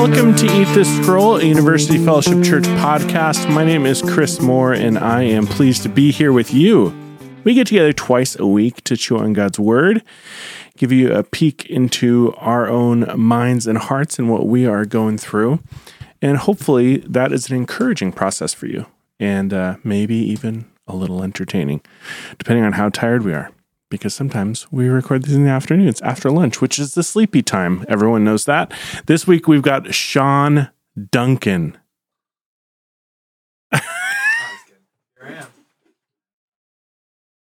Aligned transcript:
Welcome 0.00 0.34
to 0.36 0.46
Eat 0.46 0.64
This 0.74 0.88
Scroll, 0.96 1.36
a 1.36 1.44
University 1.44 2.02
Fellowship 2.02 2.42
Church 2.42 2.64
podcast. 2.64 3.52
My 3.52 3.66
name 3.66 3.84
is 3.84 4.00
Chris 4.00 4.40
Moore, 4.40 4.72
and 4.72 4.96
I 4.96 5.24
am 5.24 5.46
pleased 5.46 5.82
to 5.82 5.90
be 5.90 6.10
here 6.10 6.32
with 6.32 6.54
you. 6.54 6.94
We 7.44 7.52
get 7.52 7.66
together 7.66 7.92
twice 7.92 8.34
a 8.34 8.46
week 8.46 8.82
to 8.84 8.96
chew 8.96 9.18
on 9.18 9.34
God's 9.34 9.58
Word, 9.60 10.02
give 10.78 10.90
you 10.90 11.12
a 11.12 11.22
peek 11.22 11.66
into 11.66 12.32
our 12.38 12.66
own 12.66 13.12
minds 13.14 13.66
and 13.66 13.76
hearts 13.76 14.18
and 14.18 14.30
what 14.30 14.46
we 14.46 14.64
are 14.64 14.86
going 14.86 15.18
through. 15.18 15.60
And 16.22 16.38
hopefully, 16.38 16.96
that 17.06 17.30
is 17.30 17.50
an 17.50 17.56
encouraging 17.56 18.12
process 18.12 18.54
for 18.54 18.68
you, 18.68 18.86
and 19.20 19.52
uh, 19.52 19.76
maybe 19.84 20.16
even 20.16 20.64
a 20.88 20.96
little 20.96 21.22
entertaining, 21.22 21.82
depending 22.38 22.64
on 22.64 22.72
how 22.72 22.88
tired 22.88 23.22
we 23.22 23.34
are 23.34 23.50
because 23.90 24.14
sometimes 24.14 24.70
we 24.72 24.88
record 24.88 25.24
these 25.24 25.34
in 25.34 25.44
the 25.44 25.50
afternoons 25.50 26.00
after 26.00 26.30
lunch, 26.30 26.60
which 26.60 26.78
is 26.78 26.94
the 26.94 27.02
sleepy 27.02 27.42
time. 27.42 27.84
Everyone 27.88 28.24
knows 28.24 28.44
that. 28.46 28.72
This 29.06 29.26
week 29.26 29.46
we've 29.48 29.62
got 29.62 29.92
Sean 29.94 30.70
Duncan. 31.10 31.76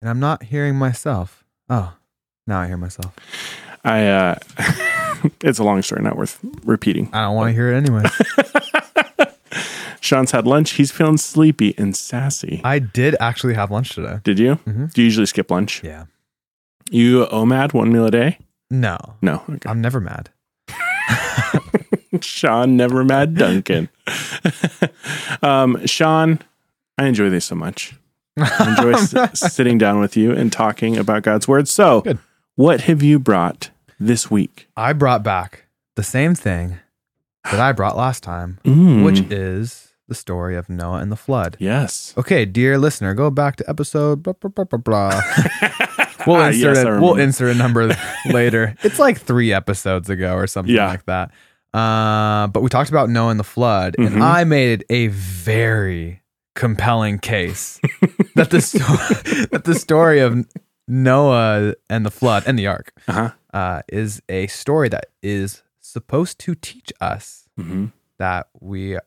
and 0.01 0.11
I'm 0.11 0.21
not 0.21 0.45
hearing 0.45 0.77
myself. 0.77 1.45
Oh, 1.69 1.95
now 2.47 2.61
I 2.61 2.67
hear 2.67 2.77
myself. 2.77 3.15
I 3.85 4.07
uh 4.07 4.35
it's 5.43 5.59
a 5.59 5.65
long 5.65 5.83
story, 5.83 6.03
not 6.03 6.17
worth 6.17 6.39
repeating. 6.65 7.09
I 7.13 7.23
don't 7.23 7.35
want 7.37 7.49
to 7.49 7.53
hear 7.53 7.73
it 7.73 7.77
anyway. 7.77 8.05
Sean's 10.01 10.31
had 10.31 10.47
lunch. 10.47 10.73
He's 10.73 10.91
feeling 10.91 11.19
sleepy 11.19 11.75
and 11.79 11.95
sassy. 11.95 12.61
I 12.65 12.79
did 12.79 13.17
actually 13.21 13.55
have 13.55 13.71
lunch 13.71 13.91
today. 13.91 14.19
Did 14.25 14.39
you? 14.39 14.57
Mhm. 14.67 14.93
Do 14.93 15.03
you 15.03 15.05
usually 15.07 15.27
skip 15.27 15.51
lunch? 15.51 15.85
Yeah. 15.85 16.05
You 16.93 17.27
OMAD 17.27 17.73
one 17.73 17.93
meal 17.93 18.07
a 18.07 18.11
day? 18.11 18.39
No, 18.71 18.99
No. 19.23 19.43
Okay. 19.49 19.69
I'm 19.69 19.81
never 19.81 20.01
mad. 20.01 20.31
Sean 22.21 22.77
never 22.77 23.05
mad 23.05 23.37
Duncan. 23.37 23.89
um, 25.43 25.85
Sean, 25.87 26.41
I 26.99 27.07
enjoy 27.07 27.31
this 27.31 27.45
so 27.45 27.55
much. 27.55 27.95
I 28.37 28.75
enjoy 28.77 28.93
s- 29.25 29.53
sitting 29.53 29.79
down 29.79 30.01
with 30.01 30.17
you 30.17 30.33
and 30.33 30.53
talking 30.53 30.97
about 30.97 31.23
God's 31.23 31.47
word. 31.49 31.69
So, 31.69 32.01
Good. 32.03 32.19
what 32.57 32.83
have 32.83 33.03
you 33.03 33.19
brought 33.19 33.71
this 33.99 34.31
week? 34.31 34.69
I 34.77 34.93
brought 34.93 35.23
back 35.23 35.67
the 35.97 36.03
same 36.03 36.35
thing 36.35 36.79
that 37.45 37.61
I 37.61 37.73
brought 37.73 37.97
last 37.97 38.23
time, 38.23 38.59
Mm, 38.65 39.05
which 39.05 39.21
is 39.31 39.89
the 40.09 40.15
story 40.15 40.57
of 40.57 40.69
Noah 40.69 40.99
and 40.99 41.11
the 41.13 41.17
flood. 41.17 41.57
yes. 41.61 42.13
Okay, 42.17 42.45
dear 42.45 42.79
listener, 42.79 43.15
go 43.15 43.31
back 43.31 43.57
to 43.57 43.69
episode 43.71 44.23
blah 44.23 44.33
blah 44.35 44.51
blah 44.51 44.65
blah. 44.65 44.79
blah. 44.79 45.23
We'll 46.27 46.45
insert 46.45 46.77
Yes, 46.77 46.85
a, 46.85 47.01
we'll 47.01 47.17
insert 47.17 47.55
a 47.55 47.59
number 47.59 47.97
later. 48.31 48.75
It's 48.83 48.99
like 48.99 49.19
three 49.21 49.53
episodes 49.53 50.11
ago 50.11 50.35
or 50.35 50.47
something 50.47 50.75
Yeah. 50.75 50.89
like 50.89 51.07
that. 51.07 51.31
Uh, 51.73 52.49
but 52.49 52.63
we 52.63 52.69
talked 52.69 52.91
about 52.91 53.09
Noah 53.11 53.31
and 53.31 53.39
the 53.41 53.45
flood, 53.45 53.95
Mhm. 53.99 54.07
and 54.07 54.23
I 54.25 54.45
made 54.45 54.85
a 54.91 55.07
very 55.09 56.21
compelling 56.57 57.19
case 57.21 57.81
that 58.35 58.51
the 58.51 58.61
sto- 58.61 58.79
that 59.53 59.63
the 59.65 59.75
story 59.75 60.19
of 60.21 60.45
Noah 60.89 61.75
and 61.89 62.05
the 62.05 62.11
flood 62.11 62.43
and 62.47 62.59
the 62.59 62.67
ark 62.67 62.93
Uh-huh. 63.07 63.31
uh, 63.55 63.83
is 63.89 64.21
a 64.29 64.49
story 64.49 64.89
that 64.89 65.07
is 65.23 65.63
supposed 65.81 66.39
to 66.41 66.55
teach 66.55 66.93
us 67.01 67.47
hmm 67.57 67.87
that 68.19 68.49
we 68.61 68.99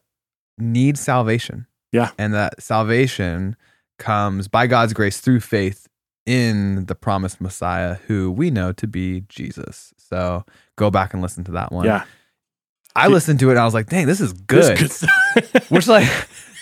need 0.57 0.97
salvation. 0.97 1.67
Yeah. 1.91 2.11
And 2.17 2.33
that 2.33 2.63
salvation 2.63 3.55
comes 3.99 4.47
by 4.47 4.65
God's 4.67 4.93
grace 4.93 5.19
through 5.19 5.41
faith 5.41 5.87
in 6.25 6.85
the 6.85 6.95
promised 6.95 7.41
Messiah 7.41 7.95
who 8.07 8.31
we 8.31 8.49
know 8.49 8.71
to 8.73 8.87
be 8.87 9.23
Jesus. 9.27 9.93
So 9.97 10.45
go 10.77 10.89
back 10.89 11.13
and 11.13 11.21
listen 11.21 11.43
to 11.45 11.51
that 11.51 11.71
one. 11.71 11.85
Yeah. 11.85 12.05
I 12.95 13.07
listened 13.07 13.39
to 13.39 13.49
it 13.49 13.53
and 13.53 13.59
I 13.59 13.65
was 13.65 13.73
like, 13.73 13.87
dang, 13.87 14.05
this 14.05 14.21
is 14.21 14.33
good. 14.33 14.77
This 14.77 15.03
is 15.03 15.09
good. 15.33 15.63
Which 15.69 15.87
like 15.87 16.07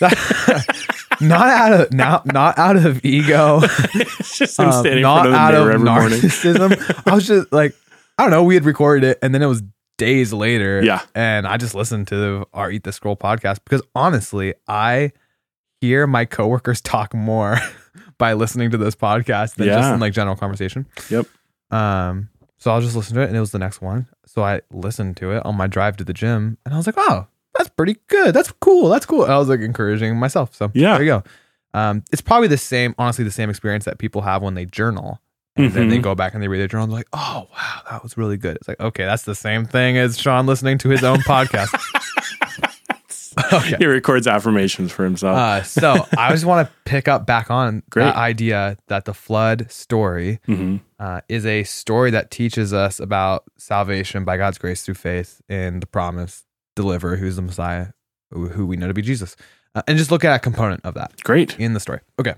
not 1.20 1.48
out 1.48 1.72
of 1.72 1.92
not 1.92 2.26
not 2.26 2.58
out 2.58 2.76
of 2.76 3.04
ego. 3.04 3.60
it's 3.62 4.38
just 4.38 4.58
um, 4.58 4.72
standing 4.72 4.98
in 4.98 5.02
not 5.02 5.26
front 5.26 5.26
of 5.28 5.32
the 5.32 5.38
out 5.38 5.52
mirror 5.52 5.68
of 5.70 5.74
every 5.74 5.84
morning. 5.84 6.18
narcissism. 6.20 7.02
I 7.10 7.14
was 7.14 7.26
just 7.26 7.52
like, 7.52 7.74
I 8.18 8.22
don't 8.22 8.30
know. 8.30 8.42
We 8.44 8.54
had 8.54 8.64
recorded 8.64 9.04
it, 9.10 9.18
and 9.22 9.34
then 9.34 9.42
it 9.42 9.46
was 9.46 9.62
days 9.98 10.32
later. 10.32 10.82
Yeah. 10.82 11.02
and 11.14 11.46
I 11.46 11.58
just 11.58 11.74
listened 11.74 12.08
to 12.08 12.46
our 12.52 12.70
Eat 12.70 12.84
the 12.84 12.92
Scroll 12.92 13.16
podcast 13.16 13.60
because 13.64 13.82
honestly, 13.94 14.54
I 14.66 15.12
hear 15.80 16.06
my 16.06 16.24
coworkers 16.24 16.80
talk 16.80 17.14
more 17.14 17.58
by 18.22 18.34
listening 18.34 18.70
to 18.70 18.76
this 18.78 18.94
podcast 18.94 19.56
than 19.56 19.66
just 19.66 19.92
in 19.92 19.98
like 19.98 20.12
general 20.12 20.36
conversation. 20.36 20.86
Yep. 21.10 21.26
Um. 21.72 22.28
So 22.58 22.70
I'll 22.70 22.80
just 22.80 22.94
listen 22.94 23.16
to 23.16 23.22
it, 23.22 23.26
and 23.26 23.36
it 23.36 23.40
was 23.40 23.50
the 23.50 23.58
next 23.58 23.80
one. 23.82 24.06
So 24.26 24.44
I 24.44 24.60
listened 24.70 25.16
to 25.16 25.32
it 25.32 25.44
on 25.44 25.56
my 25.56 25.66
drive 25.66 25.96
to 25.96 26.04
the 26.04 26.12
gym, 26.12 26.56
and 26.64 26.72
I 26.72 26.76
was 26.76 26.86
like, 26.86 26.94
oh. 26.98 27.26
That's 27.58 27.68
pretty 27.68 27.96
good. 28.08 28.32
That's 28.34 28.50
cool. 28.50 28.88
That's 28.88 29.04
cool. 29.04 29.24
I 29.24 29.36
was 29.36 29.46
like 29.50 29.60
encouraging 29.60 30.16
myself. 30.16 30.54
So 30.54 30.70
Yeah. 30.72 30.94
there 30.94 31.02
you 31.02 31.10
go. 31.10 31.22
Um, 31.78 32.02
it's 32.10 32.22
probably 32.22 32.48
the 32.48 32.56
same, 32.56 32.94
honestly, 32.96 33.24
the 33.24 33.30
same 33.30 33.50
experience 33.50 33.84
that 33.84 33.98
people 33.98 34.22
have 34.22 34.40
when 34.40 34.54
they 34.54 34.64
journal 34.64 35.20
and 35.56 35.70
then 35.72 35.90
they 35.90 35.98
Mhm. 35.98 36.02
go 36.02 36.14
back 36.14 36.32
and 36.32 36.42
they 36.42 36.48
read 36.48 36.60
their 36.60 36.66
journal 36.68 36.84
and 36.84 36.92
they're 36.92 37.00
like, 37.00 37.08
oh, 37.12 37.46
wow, 37.52 37.80
that 37.90 38.02
was 38.02 38.16
really 38.16 38.38
good. 38.38 38.56
It's 38.56 38.68
like, 38.68 38.80
okay, 38.80 39.04
that's 39.04 39.24
the 39.24 39.34
same 39.34 39.66
thing 39.66 39.98
as 39.98 40.18
Sean 40.18 40.46
listening 40.46 40.78
to 40.78 40.88
his 40.88 41.04
own 41.04 41.18
podcast. 41.28 41.78
Okay. 43.52 43.76
He 43.78 43.86
records 43.86 44.26
affirmations 44.26 44.92
for 44.92 45.04
himself. 45.04 45.36
Uh, 45.36 45.62
so 45.62 46.06
I 46.16 46.30
just 46.30 46.44
want 46.44 46.68
to 46.68 46.74
pick 46.84 47.08
up 47.08 47.26
back 47.26 47.50
on 47.50 47.82
Great. 47.90 48.04
that 48.04 48.16
idea 48.16 48.76
that 48.88 49.04
the 49.04 49.14
flood 49.14 49.70
story 49.70 50.40
hmm 50.46 50.76
uh, 50.98 51.20
is 51.28 51.44
a 51.44 51.64
story 51.64 52.12
that 52.12 52.30
teaches 52.30 52.72
us 52.72 53.00
about 53.00 53.42
salvation 53.58 54.24
by 54.24 54.36
God's 54.36 54.56
grace 54.58 54.84
through 54.84 54.94
faith 54.94 55.40
in 55.48 55.80
the 55.80 55.86
promised 55.86 56.44
deliverer, 56.76 57.16
who's 57.16 57.36
the 57.36 57.42
Messiah, 57.42 57.88
who 58.30 58.48
who 58.48 58.66
we 58.66 58.76
know 58.76 58.86
to 58.88 58.94
be 58.94 59.02
Jesus. 59.02 59.36
Uh, 59.74 59.82
and 59.88 59.98
just 59.98 60.10
look 60.10 60.24
at 60.24 60.34
a 60.34 60.38
component 60.38 60.80
of 60.84 60.94
that 60.94 61.12
Great. 61.24 61.58
in 61.58 61.72
the 61.72 61.80
story. 61.80 62.00
Okay. 62.20 62.34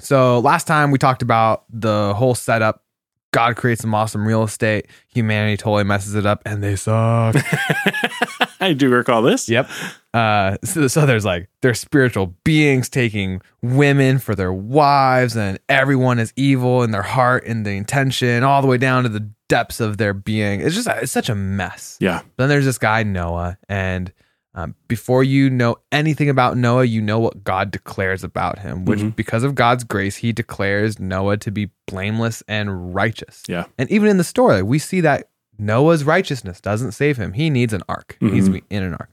So 0.00 0.38
last 0.40 0.66
time 0.66 0.90
we 0.90 0.98
talked 0.98 1.22
about 1.22 1.64
the 1.70 2.14
whole 2.14 2.34
setup. 2.34 2.84
God 3.32 3.56
creates 3.56 3.82
some 3.82 3.94
awesome 3.94 4.26
real 4.26 4.42
estate. 4.42 4.86
Humanity 5.08 5.56
totally 5.56 5.84
messes 5.84 6.14
it 6.14 6.24
up, 6.24 6.42
and 6.46 6.62
they 6.62 6.76
suck. 6.76 7.36
I 8.60 8.72
do 8.72 8.88
recall 8.88 9.22
this. 9.22 9.48
yep. 9.48 9.68
Uh, 10.14 10.56
so, 10.64 10.88
so 10.88 11.04
there's 11.04 11.24
like 11.24 11.48
there's 11.60 11.78
spiritual 11.78 12.34
beings 12.44 12.88
taking 12.88 13.40
women 13.62 14.18
for 14.18 14.34
their 14.34 14.52
wives, 14.52 15.36
and 15.36 15.58
everyone 15.68 16.18
is 16.18 16.32
evil 16.36 16.82
in 16.82 16.90
their 16.90 17.02
heart 17.02 17.44
and 17.46 17.66
the 17.66 17.72
intention, 17.72 18.42
all 18.42 18.62
the 18.62 18.68
way 18.68 18.78
down 18.78 19.02
to 19.02 19.08
the 19.08 19.30
depths 19.48 19.80
of 19.80 19.98
their 19.98 20.14
being. 20.14 20.60
It's 20.60 20.74
just 20.74 20.88
it's 20.88 21.12
such 21.12 21.28
a 21.28 21.34
mess. 21.34 21.98
Yeah. 22.00 22.22
Then 22.36 22.48
there's 22.48 22.64
this 22.64 22.78
guy 22.78 23.02
Noah, 23.02 23.58
and 23.68 24.12
um, 24.58 24.74
before 24.88 25.22
you 25.22 25.48
know 25.50 25.76
anything 25.92 26.28
about 26.28 26.56
Noah, 26.56 26.84
you 26.84 27.00
know 27.00 27.20
what 27.20 27.44
God 27.44 27.70
declares 27.70 28.24
about 28.24 28.58
him. 28.58 28.84
Which, 28.84 28.98
Mhm. 29.00 29.14
because 29.14 29.44
of 29.44 29.54
God's 29.54 29.84
grace, 29.84 30.16
He 30.16 30.32
declares 30.32 30.98
Noah 30.98 31.36
to 31.38 31.50
be 31.52 31.70
blameless 31.86 32.42
and 32.48 32.92
righteous. 32.94 33.44
Yeah. 33.46 33.66
And 33.78 33.88
even 33.90 34.08
in 34.08 34.16
the 34.16 34.24
story, 34.24 34.62
we 34.62 34.78
see 34.80 35.00
that 35.02 35.28
Noah's 35.58 36.02
righteousness 36.04 36.60
doesn't 36.60 36.92
save 36.92 37.16
him. 37.18 37.34
He 37.34 37.50
needs 37.50 37.72
an 37.72 37.82
ark. 37.88 38.16
He 38.20 38.30
needs 38.30 38.46
to 38.46 38.52
be 38.52 38.64
in 38.70 38.82
an 38.82 38.94
ark. 38.94 39.10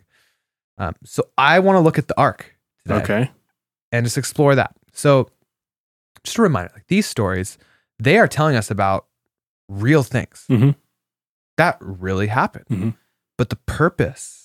Um, 0.78 0.96
so 1.04 1.30
I 1.38 1.60
want 1.60 1.76
to 1.76 1.80
look 1.82 1.98
at 2.00 2.08
the 2.08 2.20
ark 2.20 2.56
today 2.84 2.96
Okay. 3.04 3.32
and 3.92 4.06
just 4.06 4.18
explore 4.18 4.56
that. 4.56 4.76
So, 4.94 5.30
just 6.24 6.38
a 6.38 6.42
reminder: 6.42 6.72
like 6.74 6.88
these 6.88 7.06
stories, 7.06 7.58
they 8.00 8.18
are 8.18 8.28
telling 8.28 8.56
us 8.56 8.70
about 8.72 9.06
real 9.70 10.02
things 10.04 10.46
Mhm. 10.50 10.76
that 11.58 11.78
really 11.80 12.28
happened. 12.28 12.66
Mhm. 12.70 12.96
But 13.38 13.50
the 13.50 13.56
purpose, 13.56 14.45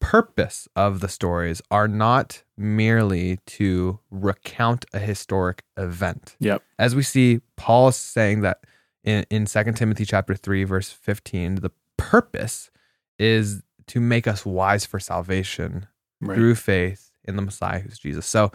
purpose 0.00 0.66
of 0.74 1.00
the 1.00 1.08
stories 1.08 1.60
are 1.70 1.86
not 1.88 2.42
merely 2.56 3.38
to 3.46 4.00
recount 4.10 4.84
a 4.92 4.98
historic 4.98 5.62
event. 5.76 6.36
Yep. 6.40 6.62
As 6.78 6.94
we 6.94 7.02
see, 7.02 7.40
Paul 7.56 7.88
is 7.88 7.96
saying 7.96 8.40
that 8.40 8.64
in, 9.04 9.24
in 9.30 9.44
2 9.46 9.72
Timothy 9.72 10.04
chapter 10.04 10.34
3, 10.34 10.64
verse 10.64 10.90
15, 10.90 11.56
the 11.56 11.70
purpose 11.96 12.70
is 13.18 13.62
to 13.88 14.00
make 14.00 14.26
us 14.26 14.44
wise 14.46 14.84
for 14.86 14.98
salvation 15.00 15.86
Right. 16.22 16.34
through 16.34 16.56
faith 16.56 17.10
in 17.24 17.36
the 17.36 17.42
Messiah 17.42 17.78
who's 17.78 17.98
Jesus. 17.98 18.26
So 18.26 18.52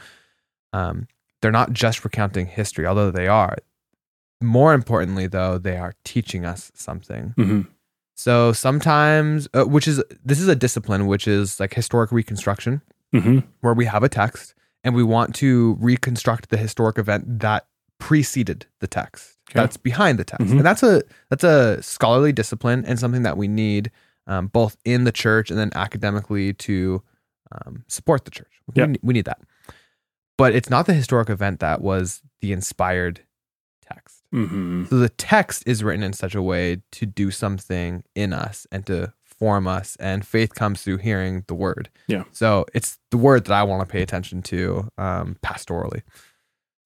um, 0.71 1.07
they're 1.41 1.51
not 1.51 1.73
just 1.73 2.03
recounting 2.03 2.45
history, 2.45 2.85
although 2.85 3.09
they 3.09 3.27
are. 3.27 3.57
More 4.39 4.73
importantly, 4.75 5.25
though, 5.25 5.57
they 5.57 5.77
are 5.77 5.93
teaching 6.03 6.45
us 6.45 6.71
something. 6.75 7.33
hmm 7.35 7.61
So 8.15 8.53
sometimes, 8.53 9.47
uh, 9.53 9.65
which 9.65 9.87
is 9.87 10.01
this 10.23 10.39
is 10.39 10.47
a 10.47 10.55
discipline, 10.55 11.05
which 11.07 11.27
is 11.27 11.59
like 11.59 11.73
historic 11.73 12.11
reconstruction, 12.11 12.81
hmm 13.13 13.39
where 13.61 13.73
we 13.73 13.85
have 13.85 14.03
a 14.03 14.09
text 14.09 14.53
and 14.83 14.93
we 14.95 15.03
want 15.03 15.33
to 15.35 15.77
reconstruct 15.79 16.49
the 16.49 16.57
historic 16.57 16.97
event 16.97 17.39
that 17.39 17.65
preceded 17.99 18.65
the 18.79 18.87
text, 18.87 19.37
Okay. 19.49 19.59
that's 19.59 19.77
behind 19.77 20.17
the 20.19 20.23
text, 20.23 20.47
Mhm. 20.47 20.57
and 20.57 20.65
that's 20.65 20.83
a 20.83 21.01
that's 21.29 21.43
a 21.43 21.81
scholarly 21.83 22.31
discipline 22.31 22.85
and 22.85 22.99
something 22.99 23.23
that 23.23 23.37
we 23.37 23.47
need 23.47 23.91
um, 24.27 24.47
both 24.47 24.75
in 24.85 25.03
the 25.03 25.11
church 25.11 25.49
and 25.51 25.59
then 25.59 25.71
academically 25.75 26.51
to 26.53 27.01
um, 27.51 27.83
support 27.87 28.25
the 28.25 28.31
church. 28.31 28.51
We, 28.67 28.73
Yep. 28.81 28.89
need, 28.89 28.99
we 29.03 29.13
need 29.13 29.25
that, 29.25 29.39
but 30.37 30.55
it's 30.55 30.69
not 30.69 30.87
the 30.87 30.93
historic 30.93 31.29
event 31.29 31.59
that 31.59 31.81
was 31.81 32.21
the 32.41 32.51
inspired 32.53 33.21
text. 33.81 34.23
Hmm 34.35 34.85
So 34.85 34.97
the 34.97 35.09
text 35.09 35.63
is 35.65 35.83
written 35.83 36.03
in 36.03 36.13
such 36.13 36.35
a 36.35 36.41
way 36.41 36.81
to 36.91 37.05
do 37.05 37.31
something 37.31 38.03
in 38.15 38.33
us 38.33 38.67
and 38.71 38.85
to 38.87 39.13
form 39.23 39.67
us, 39.67 39.97
and 39.99 40.25
faith 40.25 40.55
comes 40.55 40.81
through 40.81 40.97
hearing 40.97 41.43
the 41.47 41.53
word. 41.53 41.89
Yeah. 42.07 42.23
So 42.31 42.65
it's 42.73 42.97
the 43.11 43.17
word 43.17 43.45
that 43.45 43.53
I 43.53 43.63
want 43.63 43.81
to 43.81 43.91
pay 43.91 44.01
attention 44.01 44.41
to 44.43 44.89
um, 44.97 45.37
pastorally. 45.43 46.01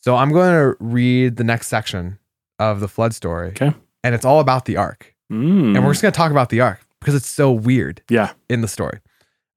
So 0.02 0.16
I'm 0.16 0.32
going 0.32 0.54
to 0.54 0.78
read 0.80 1.38
the 1.38 1.44
next 1.44 1.68
section 1.68 2.20
of 2.58 2.80
the 2.80 2.88
flood 2.88 3.14
story. 3.14 3.50
Okay. 3.50 3.74
And 4.04 4.16
it's 4.16 4.26
all 4.26 4.40
about 4.40 4.66
the 4.66 4.78
ark. 4.78 5.16
Mm. 5.32 5.76
And 5.76 5.86
we're 5.86 5.92
just 5.92 6.02
going 6.02 6.12
to 6.12 6.18
talk 6.18 6.32
about 6.32 6.50
the 6.50 6.62
ark 6.62 6.80
because 7.00 7.16
it's 7.16 7.28
so 7.28 7.52
weird 7.52 8.02
yeah. 8.10 8.34
in 8.50 8.62
the 8.62 8.68
story. 8.68 9.00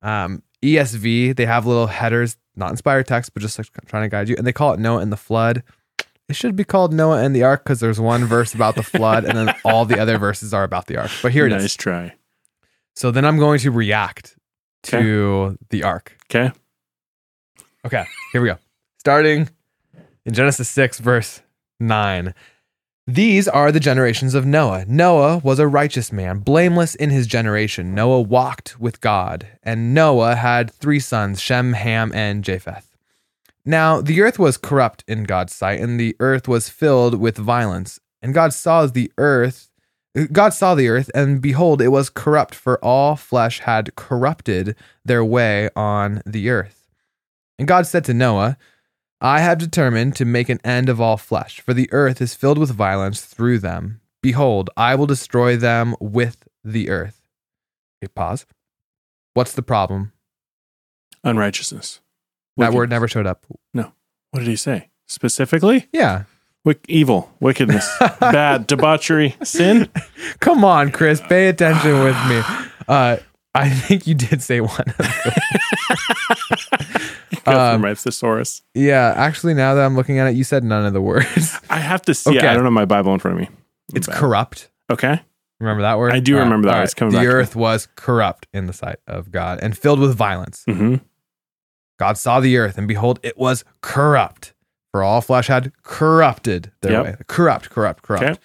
Um, 0.03 0.43
ESV, 0.63 1.37
they 1.37 1.47
have 1.47 1.67
little 1.67 1.87
headers, 1.87 2.37
not 2.57 2.71
inspired 2.71 3.07
text, 3.07 3.35
but 3.35 3.41
just 3.41 3.59
like 3.59 3.69
trying 3.87 4.03
to 4.03 4.09
guide 4.09 4.29
you. 4.29 4.37
And 4.37 4.47
they 4.47 4.53
call 4.53 4.73
it 4.73 4.81
Noah 4.81 4.99
and 4.99 5.13
the 5.13 5.17
flood. 5.17 5.63
It 6.29 6.37
should 6.37 6.57
be 6.57 6.65
called 6.65 6.93
Noah 6.93 7.23
and 7.23 7.35
the 7.37 7.43
ark 7.43 7.65
because 7.65 7.81
there's 7.81 8.01
one 8.01 8.25
verse 8.25 8.55
about 8.55 8.75
the 8.75 8.83
flood 8.83 9.25
and 9.25 9.37
then 9.37 9.55
all 9.65 9.85
the 9.85 9.99
other 9.99 10.19
verses 10.19 10.55
are 10.55 10.65
about 10.65 10.87
the 10.87 10.97
ark. 10.97 11.11
But 11.21 11.33
here 11.33 11.47
it 11.47 11.53
is. 11.53 11.63
nice 11.63 11.77
try. 11.77 12.15
So 12.95 13.11
then 13.11 13.25
I'm 13.25 13.39
going 13.39 13.59
to 13.61 13.71
react 13.71 14.37
to 14.85 15.59
the 15.71 15.83
ark. 15.83 16.17
Okay. 16.31 16.53
Okay, 17.85 18.05
here 18.33 18.41
we 18.41 18.49
go. 18.49 18.59
Starting 18.99 19.49
in 20.25 20.35
Genesis 20.35 20.69
6, 20.71 21.01
verse 21.01 21.43
9. 21.81 22.33
These 23.09 23.49
are 23.49 23.73
the 23.73 23.81
generations 23.81 24.35
of 24.37 24.47
Noah. 24.47 24.85
Noah 24.87 25.39
was 25.39 25.59
a 25.59 25.67
righteous 25.67 26.13
man, 26.13 26.39
blameless 26.39 26.95
in 26.95 27.11
his 27.11 27.27
generation. 27.27 27.97
Noah 27.97 28.21
walked 28.21 28.79
with 28.79 29.01
God, 29.01 29.49
and 29.65 29.93
Noah 29.93 30.37
had 30.37 30.71
three 30.71 31.01
sons 31.01 31.41
Shem, 31.41 31.73
Ham, 31.73 32.13
and 32.15 32.45
Japheth. 32.45 32.92
Now, 33.65 34.01
the 34.01 34.21
earth 34.23 34.39
was 34.39 34.57
corrupt 34.57 35.05
in 35.07 35.25
God's 35.25 35.55
sight, 35.55 35.81
and 35.81 35.99
the 35.99 36.17
earth 36.19 36.49
was 36.49 36.69
filled 36.69 37.21
with 37.21 37.37
violence. 37.37 38.01
And 38.21 38.35
God 38.35 38.53
saw 38.53 38.87
the 38.87 39.13
earth, 39.19 39.71
God 40.31 40.53
saw 40.53 40.75
the 40.75 40.89
earth, 40.89 41.11
and 41.15 41.41
behold, 41.41 41.81
it 41.81 41.89
was 41.89 42.11
corrupt, 42.11 42.55
for 42.55 42.79
all 42.85 43.17
flesh 43.17 43.61
had 43.61 43.95
corrupted 43.97 44.77
their 45.05 45.25
way 45.25 45.71
on 45.75 46.23
the 46.27 46.51
earth. 46.51 46.89
And 47.59 47.69
God 47.69 47.87
said 47.87 48.05
to 48.07 48.15
Noah, 48.15 48.59
I 49.21 49.41
have 49.41 49.59
determined 49.59 50.17
to 50.17 50.25
make 50.25 50.49
an 50.49 50.61
end 50.65 50.89
of 50.89 51.01
all 51.01 51.17
flesh, 51.17 51.61
for 51.61 51.73
the 51.73 51.89
earth 51.93 52.21
is 52.21 52.35
filled 52.35 52.59
with 52.59 52.71
violence 52.71 53.25
through 53.25 53.61
them. 53.61 54.01
Behold, 54.21 54.69
I 54.77 54.97
will 54.97 55.07
destroy 55.07 55.57
them 55.57 55.95
with 56.01 56.49
the 56.65 56.91
earth. 56.91 57.23
Okay, 58.03 58.13
pause. 58.13 58.47
What's 59.35 59.53
the 59.55 59.63
problem? 59.63 60.13
Unrighteousness. 61.25 62.02
That 62.57 62.73
word 62.73 62.91
never 62.91 63.09
showed 63.09 63.27
up. 63.27 63.47
No. 63.75 63.93
What 64.31 64.41
did 64.41 64.49
he 64.49 64.57
say? 64.57 64.89
Specifically? 65.09 65.89
Yeah. 65.93 66.25
Wick- 66.65 66.85
evil, 66.89 67.33
wickedness, 67.41 67.91
bad, 68.21 68.67
debauchery, 68.69 69.35
sin. 69.43 69.89
Come 70.41 70.65
on, 70.65 70.93
Chris, 70.93 71.21
pay 71.21 71.49
attention 71.49 72.03
with 72.05 72.17
me. 72.29 72.41
Uh, 72.89 73.17
I 73.55 73.71
think 73.71 74.07
you 74.09 74.15
did 74.15 74.43
say 74.43 74.61
one. 74.61 74.77
Go 77.45 77.53
Um, 77.53 77.75
for 77.77 77.79
my 77.89 77.95
thesaurus. 77.95 78.63
yeah, 78.75 79.15
actually, 79.17 79.55
now 79.55 79.75
that 79.75 79.85
I'm 79.85 79.97
looking 79.97 80.19
at 80.19 80.27
it, 80.29 80.35
you 80.37 80.45
said 80.45 80.63
none 80.65 80.85
of 80.85 80.93
the 80.93 81.01
words. 81.01 81.59
I 81.71 81.79
have 81.79 82.03
to 82.03 82.15
see. 82.15 82.37
okay. 82.37 82.47
I 82.47 82.55
don't 82.55 82.65
have 82.65 82.73
my 82.73 82.85
Bible 82.85 83.13
in 83.15 83.19
front 83.21 83.37
of 83.37 83.41
me. 83.41 83.49
It's 83.95 84.07
Bad. 84.07 84.17
corrupt. 84.17 84.69
Okay. 84.91 85.21
Remember 85.61 85.83
that 85.83 85.99
word? 85.99 86.13
I 86.13 86.21
do 86.21 86.37
remember 86.39 86.69
that. 86.69 86.83
It's 86.85 86.95
coming 86.95 87.13
the 87.13 87.19
back 87.19 87.25
to 87.27 87.29
me. 87.29 87.35
earth 87.35 87.57
was 87.57 87.89
corrupt 87.95 88.47
in 88.53 88.67
the 88.67 88.73
sight 88.73 88.97
of 89.07 89.31
God 89.31 89.61
and 89.63 89.77
filled 89.79 90.01
with 90.01 90.15
violence. 90.17 90.65
hmm 90.67 90.97
God 92.03 92.19
saw 92.19 92.41
the 92.41 92.57
earth, 92.57 92.77
and 92.79 92.89
behold, 92.89 93.21
it 93.23 93.39
was 93.39 93.65
corrupt. 93.81 94.55
For 94.91 95.03
all 95.03 95.21
flesh 95.21 95.47
had 95.47 95.73
corrupted 95.85 96.73
their 96.83 96.93
Yep. 96.93 97.05
way. 97.05 97.17
Corrupt, 97.29 97.71
corrupt, 97.71 98.03
corrupt. 98.03 98.25
Okay. 98.25 98.39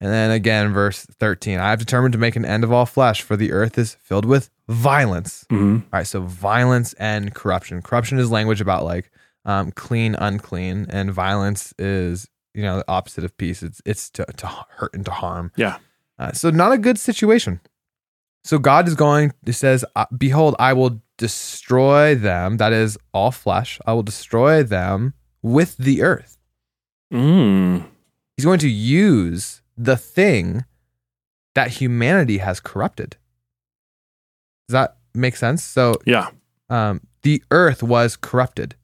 And 0.00 0.10
then 0.12 0.30
again, 0.30 0.72
verse 0.72 1.04
13 1.06 1.60
I 1.60 1.70
have 1.70 1.78
determined 1.78 2.12
to 2.12 2.18
make 2.18 2.34
an 2.36 2.44
end 2.44 2.64
of 2.64 2.72
all 2.72 2.86
flesh, 2.86 3.22
for 3.22 3.36
the 3.36 3.52
earth 3.52 3.78
is 3.78 3.94
filled 4.02 4.24
with 4.24 4.50
violence. 4.68 5.44
hmm 5.50 5.76
All 5.76 5.82
right, 5.92 6.06
so 6.06 6.20
violence 6.22 6.94
and 6.94 7.32
corruption. 7.34 7.80
Corruption 7.82 8.18
is 8.18 8.30
language 8.30 8.60
about 8.60 8.84
like 8.84 9.10
um, 9.44 9.70
clean, 9.72 10.14
unclean, 10.14 10.86
and 10.88 11.12
violence 11.12 11.74
is 11.78 12.26
you 12.54 12.62
know 12.62 12.78
the 12.78 12.84
opposite 12.88 13.24
of 13.24 13.36
peace. 13.36 13.62
It's 13.62 13.80
it's 13.84 14.10
to, 14.10 14.24
to 14.24 14.46
hurt 14.46 14.94
and 14.94 15.04
to 15.04 15.10
harm. 15.12 15.52
Yeah. 15.56 15.76
Uh, 16.18 16.32
so 16.32 16.50
not 16.50 16.72
a 16.72 16.78
good 16.78 16.98
situation. 16.98 17.60
So 18.42 18.58
God 18.58 18.88
is 18.88 18.94
going. 18.94 19.32
It 19.46 19.52
says, 19.54 19.84
"Behold, 20.16 20.54
I 20.58 20.72
will 20.72 21.00
destroy 21.18 22.14
them. 22.14 22.56
That 22.58 22.72
is 22.72 22.98
all 23.12 23.30
flesh. 23.30 23.78
I 23.86 23.92
will 23.92 24.02
destroy 24.02 24.62
them 24.62 25.14
with 25.42 25.76
the 25.76 26.02
earth." 26.02 26.38
Mm. 27.12 27.86
He's 28.36 28.44
going 28.44 28.58
to 28.60 28.68
use 28.68 29.62
the 29.76 29.96
thing 29.96 30.64
that 31.54 31.68
humanity 31.80 32.38
has 32.38 32.58
corrupted. 32.60 33.16
Does 34.68 34.72
that 34.72 34.96
make 35.14 35.36
sense? 35.36 35.62
So 35.62 35.94
Yeah. 36.04 36.30
um, 36.68 37.00
the 37.22 37.42
earth 37.50 37.82
was 37.82 38.16
corrupted. 38.16 38.74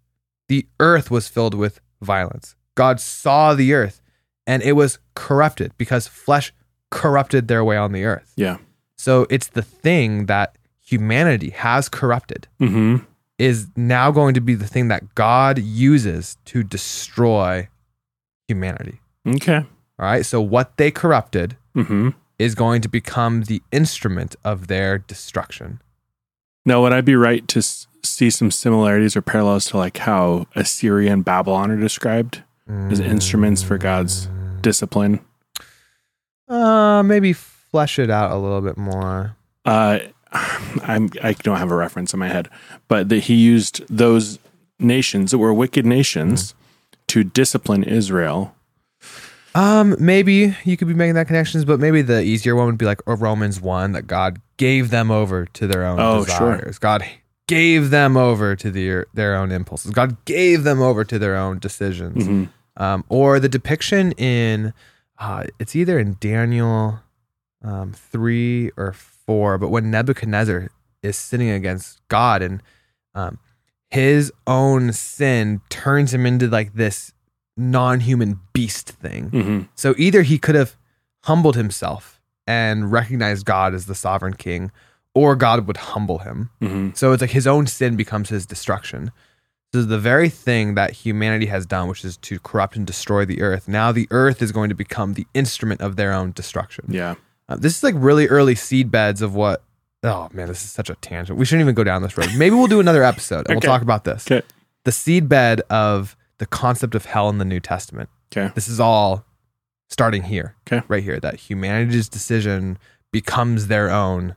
The 0.48 0.68
earth 0.78 1.10
was 1.10 1.26
filled 1.28 1.54
with 1.54 1.80
violence. 2.00 2.54
God 2.76 3.00
saw 3.00 3.54
the 3.54 3.72
earth 3.74 4.00
and 4.46 4.62
it 4.62 4.72
was 4.72 4.98
corrupted 5.14 5.72
because 5.78 6.06
flesh 6.06 6.52
corrupted 6.90 7.48
their 7.48 7.64
way 7.64 7.76
on 7.76 7.92
the 7.92 8.04
earth. 8.04 8.32
Yeah. 8.36 8.58
So 8.96 9.26
it's 9.30 9.48
the 9.48 9.62
thing 9.62 10.26
that 10.26 10.56
humanity 10.90 11.50
has 11.50 11.88
corrupted 11.88 12.46
hmm 12.58 12.96
is 13.38 13.69
now 13.75 14.10
going 14.10 14.34
to 14.34 14.40
be 14.40 14.54
the 14.54 14.66
thing 14.66 14.88
that 14.88 15.14
God 15.14 15.58
uses 15.58 16.37
to 16.44 16.62
destroy 16.62 17.69
humanity. 18.48 19.00
Okay. 19.26 19.56
All 19.58 19.66
right. 19.98 20.26
So 20.26 20.42
what 20.42 20.76
they 20.76 20.90
corrupted 20.90 21.56
hmm 21.75 22.10
is 22.38 22.54
going 22.54 22.81
to 22.82 22.88
become 22.88 23.42
the 23.44 23.62
instrument 23.72 24.34
of 24.44 24.66
their 24.66 24.98
destruction. 24.98 25.81
Now, 26.66 26.81
would 26.82 26.92
I 26.92 27.00
be 27.02 27.14
right 27.14 27.46
to 27.48 27.58
s- 27.58 27.87
see 28.02 28.31
some 28.31 28.50
similarities 28.50 29.14
or 29.16 29.20
parallels 29.22 29.66
to 29.66 29.76
like 29.78 29.98
how 29.98 30.46
Assyria 30.54 31.12
and 31.12 31.25
Babylon 31.25 31.70
are 31.70 31.76
described 31.81 32.42
as 32.90 32.98
instruments 33.00 33.62
for 33.62 33.76
God's 33.78 34.28
discipline? 34.62 35.20
Uh, 36.48 37.02
maybe 37.04 37.32
flesh 37.32 37.98
it 37.98 38.10
out 38.10 38.31
a 38.32 38.37
little 38.37 38.60
bit 38.60 38.76
more. 38.76 39.37
Uh, 39.64 39.98
I'm 40.32 41.10
I 41.22 41.32
don't 41.42 41.58
have 41.58 41.70
a 41.70 41.74
reference 41.76 42.12
in 42.12 42.18
my 42.20 42.28
head, 42.28 42.48
but 42.88 43.08
that 43.08 43.24
he 43.24 43.34
used 43.34 43.82
those 43.88 44.38
nations 44.78 45.30
that 45.32 45.38
were 45.38 45.52
wicked 45.52 45.84
nations 45.84 46.54
to 47.08 47.24
discipline 47.24 47.82
Israel. 47.84 48.54
Um, 49.54 49.96
maybe 49.98 50.54
you 50.64 50.76
could 50.76 50.86
be 50.86 50.94
making 50.94 51.14
that 51.14 51.26
connections, 51.26 51.64
but 51.64 51.80
maybe 51.80 52.02
the 52.02 52.22
easier 52.22 52.54
one 52.54 52.66
would 52.66 52.78
be 52.78 52.86
like 52.86 53.00
Romans 53.06 53.60
one 53.60 53.92
that 53.92 54.06
God 54.06 54.40
gave 54.58 54.90
them 54.90 55.10
over 55.10 55.46
to 55.46 55.66
their 55.66 55.84
own 55.84 55.99
Oh, 55.99 56.25
sure. 56.25 56.52
desires. 56.56 56.78
God 56.78 57.04
gave 57.49 57.90
them 57.90 58.16
over 58.16 58.54
to 58.54 58.70
their 58.70 59.06
their 59.12 59.34
own 59.34 59.50
impulses. 59.50 59.90
God 59.90 60.16
gave 60.25 60.62
them 60.62 60.80
over 60.80 61.04
to 61.04 61.18
their 61.18 61.37
own 61.37 61.58
decisions. 61.58 62.25
Mhm. 62.25 62.49
Um, 62.76 63.04
or 63.08 63.40
the 63.40 63.49
depiction 63.49 64.12
in 64.12 64.72
uh, 65.18 65.44
it's 65.58 65.75
either 65.75 65.99
in 65.99 66.16
Daniel 66.20 67.00
um, 67.62 67.92
three 67.92 68.70
or 68.76 68.94
four, 69.30 69.58
but 69.58 69.68
when 69.68 69.92
Nebuchadnezzar 69.92 70.70
is 71.04 71.16
sinning 71.16 71.50
against 71.50 72.00
God 72.08 72.42
and 72.42 72.60
um, 73.14 73.38
his 73.88 74.32
own 74.49 74.92
sin 74.92 75.60
turns 75.68 76.12
him 76.12 76.26
into 76.26 76.49
like 76.49 76.75
this 76.75 77.12
non-human 77.56 78.40
beast 78.52 78.88
thing. 78.90 79.30
Mhm. 79.30 79.68
So 79.76 79.94
either 79.99 80.22
he 80.22 80.37
could 80.37 80.56
have 80.56 80.76
humbled 81.25 81.54
himself 81.54 82.20
and 82.44 82.90
recognized 82.90 83.46
God 83.46 83.72
as 83.72 83.87
the 83.87 83.94
sovereign 83.94 84.34
king, 84.34 84.72
or 85.14 85.37
God 85.37 85.64
would 85.68 85.76
humble 85.76 86.18
him. 86.18 86.50
Mhm. 86.60 86.96
So 86.96 87.12
it's 87.12 87.20
like 87.20 87.30
his 87.30 87.46
own 87.46 87.68
sin 87.68 87.94
becomes 87.94 88.30
his 88.30 88.46
destruction. 88.46 89.12
So 89.72 89.82
the 89.82 89.99
very 89.99 90.28
thing 90.28 90.75
that 90.75 90.90
humanity 91.04 91.46
has 91.46 91.66
done, 91.66 91.87
which 91.87 92.04
is 92.04 92.16
to 92.16 92.40
corrupt 92.40 92.75
and 92.75 92.84
destroy 92.84 93.25
the 93.25 93.40
earth, 93.42 93.68
now 93.68 93.92
the 93.92 94.08
earth 94.10 94.42
is 94.42 94.50
going 94.50 94.70
to 94.70 94.75
become 94.75 95.14
the 95.14 95.28
instrument 95.34 95.80
of 95.80 95.94
their 95.94 96.12
own 96.12 96.32
destruction. 96.32 96.87
Yeah. 96.88 97.14
Uh, 97.50 97.57
this 97.57 97.76
is 97.76 97.83
like 97.83 97.95
really 97.99 98.26
early 98.28 98.54
seed 98.54 98.90
beds 98.90 99.21
of 99.23 99.35
what. 99.35 99.62
Oh 100.02 100.28
man, 100.33 100.49
this 100.49 100.64
is 100.64 100.71
such 100.71 100.88
a 100.88 100.95
tangent. 100.97 101.38
We 101.38 101.45
shouldn't 101.45 101.62
even 101.64 101.75
go 101.75 101.85
down 101.85 102.00
this 102.02 102.16
road. 102.16 102.30
Maybe 102.37 102.54
we'll 102.57 102.69
do 102.69 102.80
another 102.80 103.02
episode 103.04 103.40
and 103.49 103.49
Okay. 103.49 103.54
we'll 103.57 103.61
talk 103.75 103.83
about 103.83 104.04
this. 104.04 104.26
Okay. 104.30 104.47
The 104.85 104.92
seed 104.92 105.28
bed 105.28 105.61
of 105.69 106.16
the 106.38 106.47
concept 106.47 106.95
of 106.95 107.04
hell 107.04 107.28
in 107.28 107.37
the 107.37 107.45
New 107.45 107.61
Testament. 107.61 108.09
Okay. 108.35 108.50
This 108.54 108.66
is 108.69 108.80
all 108.80 109.26
starting 109.90 110.23
here. 110.23 110.54
Okay. 110.66 110.83
Right 110.88 111.02
here. 111.02 111.21
That 111.21 111.35
humanity's 111.35 112.09
decision 112.09 112.78
becomes 113.12 113.66
their 113.66 113.90
own 113.90 114.37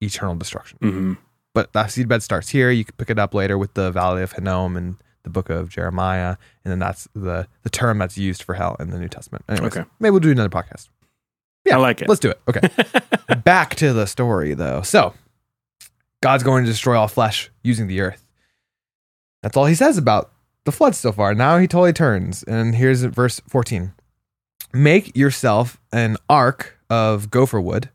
eternal 0.00 0.34
destruction. 0.34 0.78
hmm 0.80 1.12
But 1.52 1.72
that 1.74 1.86
seedbed 1.86 2.22
starts 2.22 2.48
here. 2.48 2.70
You 2.70 2.84
can 2.84 2.94
pick 2.96 3.10
it 3.10 3.18
up 3.18 3.34
later 3.34 3.56
with 3.56 3.74
the 3.74 3.92
Valley 3.92 4.22
of 4.22 4.32
Hinnom 4.32 4.76
and 4.76 4.96
the 5.22 5.30
book 5.30 5.48
of 5.48 5.68
Jeremiah. 5.68 6.36
And 6.64 6.72
then 6.72 6.78
that's 6.80 7.06
the, 7.14 7.46
the 7.62 7.70
term 7.70 7.98
that's 7.98 8.18
used 8.18 8.42
for 8.42 8.54
hell 8.54 8.74
in 8.80 8.90
the 8.90 8.98
New 8.98 9.08
Testament. 9.08 9.44
Anyways, 9.48 9.76
Okay. 9.76 9.88
maybe 10.00 10.10
we'll 10.10 10.20
do 10.20 10.32
another 10.32 10.48
podcast. 10.48 10.88
Yeah, 11.64 11.76
I 11.76 11.80
like 11.80 12.02
it. 12.02 12.08
Let's 12.08 12.20
do 12.20 12.30
it. 12.30 12.40
Okay. 12.48 12.68
Back 13.44 13.74
to 13.76 13.92
the 13.92 14.06
story, 14.06 14.54
though. 14.54 14.82
So, 14.82 15.14
God's 16.22 16.42
going 16.42 16.64
to 16.64 16.70
destroy 16.70 16.98
all 16.98 17.08
flesh 17.08 17.50
using 17.62 17.86
the 17.86 18.00
earth. 18.00 18.24
That's 19.42 19.56
all 19.56 19.66
he 19.66 19.74
says 19.74 19.98
about 19.98 20.30
the 20.64 20.72
flood 20.72 20.94
so 20.94 21.12
far. 21.12 21.34
Now 21.34 21.58
he 21.58 21.68
totally 21.68 21.92
turns. 21.92 22.42
And 22.44 22.74
here's 22.74 23.02
verse 23.04 23.40
14 23.48 23.92
Make 24.72 25.16
yourself 25.16 25.78
an 25.92 26.16
ark 26.28 26.78
of 26.90 27.30
gopher 27.30 27.60
wood, 27.60 27.90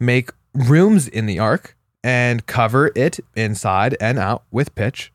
make 0.00 0.30
rooms 0.54 1.06
in 1.06 1.26
the 1.26 1.38
ark 1.38 1.76
and 2.02 2.46
cover 2.46 2.90
it 2.94 3.20
inside 3.36 3.96
and 4.00 4.18
out 4.18 4.44
with 4.50 4.74
pitch. 4.74 5.12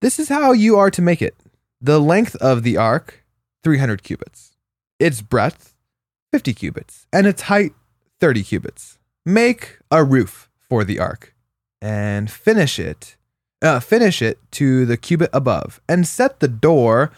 This 0.00 0.18
is 0.18 0.28
how 0.28 0.52
you 0.52 0.76
are 0.76 0.90
to 0.90 1.02
make 1.02 1.22
it. 1.22 1.34
The 1.80 2.00
length 2.00 2.34
of 2.36 2.62
the 2.62 2.76
ark, 2.76 3.24
300 3.62 4.02
cubits. 4.02 4.52
Its 4.98 5.20
breadth, 5.20 5.73
50 6.34 6.52
cubits. 6.52 7.06
And 7.12 7.28
its 7.28 7.42
height, 7.42 7.74
30 8.18 8.42
cubits. 8.42 8.98
Make 9.24 9.78
a 9.88 10.02
roof 10.02 10.50
for 10.58 10.82
the 10.82 10.98
ark 10.98 11.32
and 11.80 12.28
finish 12.28 12.80
it. 12.80 13.14
Uh, 13.62 13.78
finish 13.78 14.20
it 14.20 14.40
to 14.50 14.84
the 14.84 14.96
cubit 14.96 15.30
above 15.32 15.80
and 15.88 16.08
set 16.08 16.40
the 16.40 16.48
door 16.48 17.12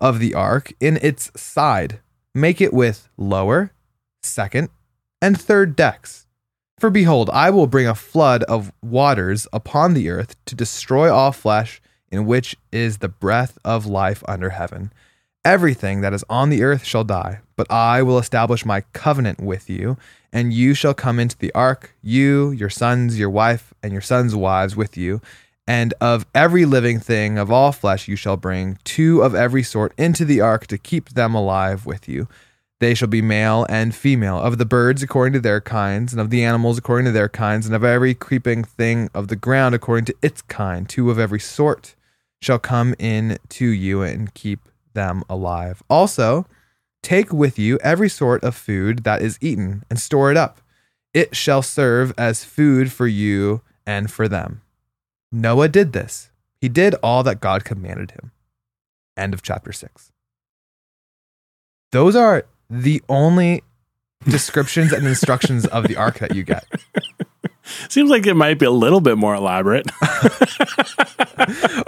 of 0.00 0.20
the 0.20 0.32
ark 0.32 0.72
in 0.80 0.98
its 1.02 1.30
side. 1.38 2.00
Make 2.34 2.62
it 2.62 2.72
with 2.72 3.10
lower, 3.18 3.72
second, 4.22 4.70
and 5.20 5.38
third 5.38 5.76
decks. 5.76 6.26
For 6.78 6.88
behold, 6.88 7.28
I 7.28 7.50
will 7.50 7.66
bring 7.66 7.86
a 7.86 7.94
flood 7.94 8.42
of 8.44 8.72
waters 8.80 9.46
upon 9.52 9.92
the 9.92 10.08
earth 10.08 10.34
to 10.46 10.54
destroy 10.54 11.12
all 11.12 11.32
flesh, 11.32 11.82
in 12.10 12.24
which 12.24 12.56
is 12.72 12.98
the 12.98 13.10
breath 13.10 13.58
of 13.66 13.84
life 13.84 14.24
under 14.26 14.48
heaven. 14.48 14.94
Everything 15.44 16.02
that 16.02 16.12
is 16.12 16.24
on 16.30 16.50
the 16.50 16.62
earth 16.62 16.84
shall 16.84 17.02
die, 17.02 17.40
but 17.56 17.68
I 17.68 18.00
will 18.02 18.18
establish 18.18 18.64
my 18.64 18.82
covenant 18.92 19.40
with 19.40 19.68
you, 19.68 19.96
and 20.32 20.52
you 20.52 20.72
shall 20.72 20.94
come 20.94 21.18
into 21.18 21.36
the 21.36 21.52
ark, 21.52 21.96
you, 22.00 22.52
your 22.52 22.70
sons, 22.70 23.18
your 23.18 23.28
wife, 23.28 23.74
and 23.82 23.92
your 23.92 24.02
sons' 24.02 24.36
wives 24.36 24.76
with 24.76 24.96
you. 24.96 25.20
And 25.66 25.94
of 26.00 26.26
every 26.32 26.64
living 26.64 27.00
thing 27.00 27.38
of 27.38 27.50
all 27.50 27.72
flesh 27.72 28.06
you 28.06 28.14
shall 28.14 28.36
bring 28.36 28.78
two 28.84 29.20
of 29.22 29.34
every 29.34 29.64
sort 29.64 29.92
into 29.98 30.24
the 30.24 30.40
ark 30.40 30.68
to 30.68 30.78
keep 30.78 31.10
them 31.10 31.34
alive 31.34 31.86
with 31.86 32.08
you. 32.08 32.28
They 32.78 32.94
shall 32.94 33.08
be 33.08 33.22
male 33.22 33.66
and 33.68 33.92
female, 33.92 34.38
of 34.38 34.58
the 34.58 34.64
birds 34.64 35.02
according 35.02 35.32
to 35.32 35.40
their 35.40 35.60
kinds, 35.60 36.12
and 36.12 36.20
of 36.20 36.30
the 36.30 36.44
animals 36.44 36.78
according 36.78 37.06
to 37.06 37.12
their 37.12 37.28
kinds, 37.28 37.66
and 37.66 37.74
of 37.74 37.82
every 37.82 38.14
creeping 38.14 38.62
thing 38.62 39.10
of 39.12 39.26
the 39.26 39.36
ground 39.36 39.74
according 39.74 40.04
to 40.04 40.14
its 40.22 40.42
kind. 40.42 40.88
Two 40.88 41.10
of 41.10 41.18
every 41.18 41.40
sort 41.40 41.96
shall 42.40 42.60
come 42.60 42.94
in 43.00 43.38
to 43.48 43.66
you 43.66 44.02
and 44.02 44.34
keep 44.34 44.60
them 44.94 45.22
alive. 45.28 45.82
Also, 45.88 46.46
take 47.02 47.32
with 47.32 47.58
you 47.58 47.78
every 47.82 48.08
sort 48.08 48.42
of 48.44 48.54
food 48.54 49.04
that 49.04 49.22
is 49.22 49.38
eaten, 49.40 49.84
and 49.90 49.98
store 50.00 50.30
it 50.30 50.36
up. 50.36 50.60
It 51.14 51.36
shall 51.36 51.62
serve 51.62 52.12
as 52.16 52.44
food 52.44 52.90
for 52.92 53.06
you 53.06 53.62
and 53.86 54.10
for 54.10 54.28
them. 54.28 54.62
Noah 55.30 55.68
did 55.68 55.92
this. 55.92 56.30
He 56.60 56.68
did 56.68 56.94
all 57.02 57.22
that 57.24 57.40
God 57.40 57.64
commanded 57.64 58.12
him. 58.12 58.30
End 59.16 59.34
of 59.34 59.42
chapter 59.42 59.72
six. 59.72 60.12
Those 61.90 62.16
are 62.16 62.46
the 62.70 63.02
only 63.08 63.62
descriptions 64.24 64.92
and 64.92 65.06
instructions 65.06 65.66
of 65.66 65.88
the 65.88 65.96
ark 65.96 66.18
that 66.20 66.34
you 66.34 66.44
get. 66.44 66.64
Seems 67.88 68.10
like 68.10 68.26
it 68.26 68.34
might 68.34 68.58
be 68.58 68.66
a 68.66 68.70
little 68.70 69.00
bit 69.00 69.18
more 69.18 69.34
elaborate. 69.34 69.90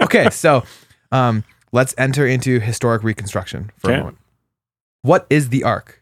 Okay, 0.01 0.29
so 0.29 0.63
um, 1.11 1.43
let's 1.75 1.93
enter 1.97 2.25
into 2.25 2.59
historic 2.59 3.03
reconstruction 3.03 3.69
for 3.77 3.89
Okay. 3.91 3.95
a 3.99 4.03
moment. 4.03 4.17
What 5.03 5.27
is 5.29 5.49
the 5.49 5.63
ark? 5.63 6.01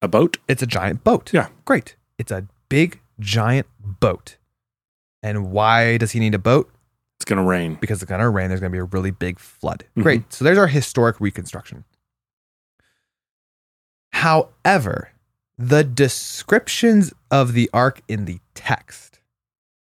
a 0.00 0.06
boat? 0.06 0.36
It's 0.46 0.62
a 0.62 0.66
giant 0.66 1.02
boat. 1.02 1.32
Yeah. 1.34 1.48
Great. 1.64 1.96
It's 2.18 2.30
a 2.30 2.46
big, 2.68 3.00
giant 3.18 3.66
boat. 3.80 4.36
And 5.24 5.50
why 5.50 5.96
does 5.96 6.12
he 6.12 6.20
need 6.20 6.36
a 6.36 6.38
boat? 6.38 6.70
It's 7.16 7.24
going 7.24 7.38
to 7.38 7.42
rain. 7.42 7.76
Because 7.80 8.00
it's 8.00 8.08
going 8.08 8.20
to 8.20 8.28
rain. 8.28 8.46
There's 8.48 8.60
going 8.60 8.70
to 8.70 8.76
be 8.76 8.78
a 8.78 8.84
really 8.84 9.10
big 9.10 9.40
flood. 9.40 9.84
Mhm. 9.96 10.02
Great. 10.04 10.32
So 10.32 10.44
there's 10.44 10.56
our 10.58 10.68
historic 10.68 11.20
reconstruction. 11.20 11.82
However, 14.12 15.10
the 15.56 15.82
descriptions 15.82 17.12
of 17.30 17.52
the 17.54 17.68
ark 17.72 18.00
in 18.06 18.24
the 18.24 18.38
text 18.54 19.18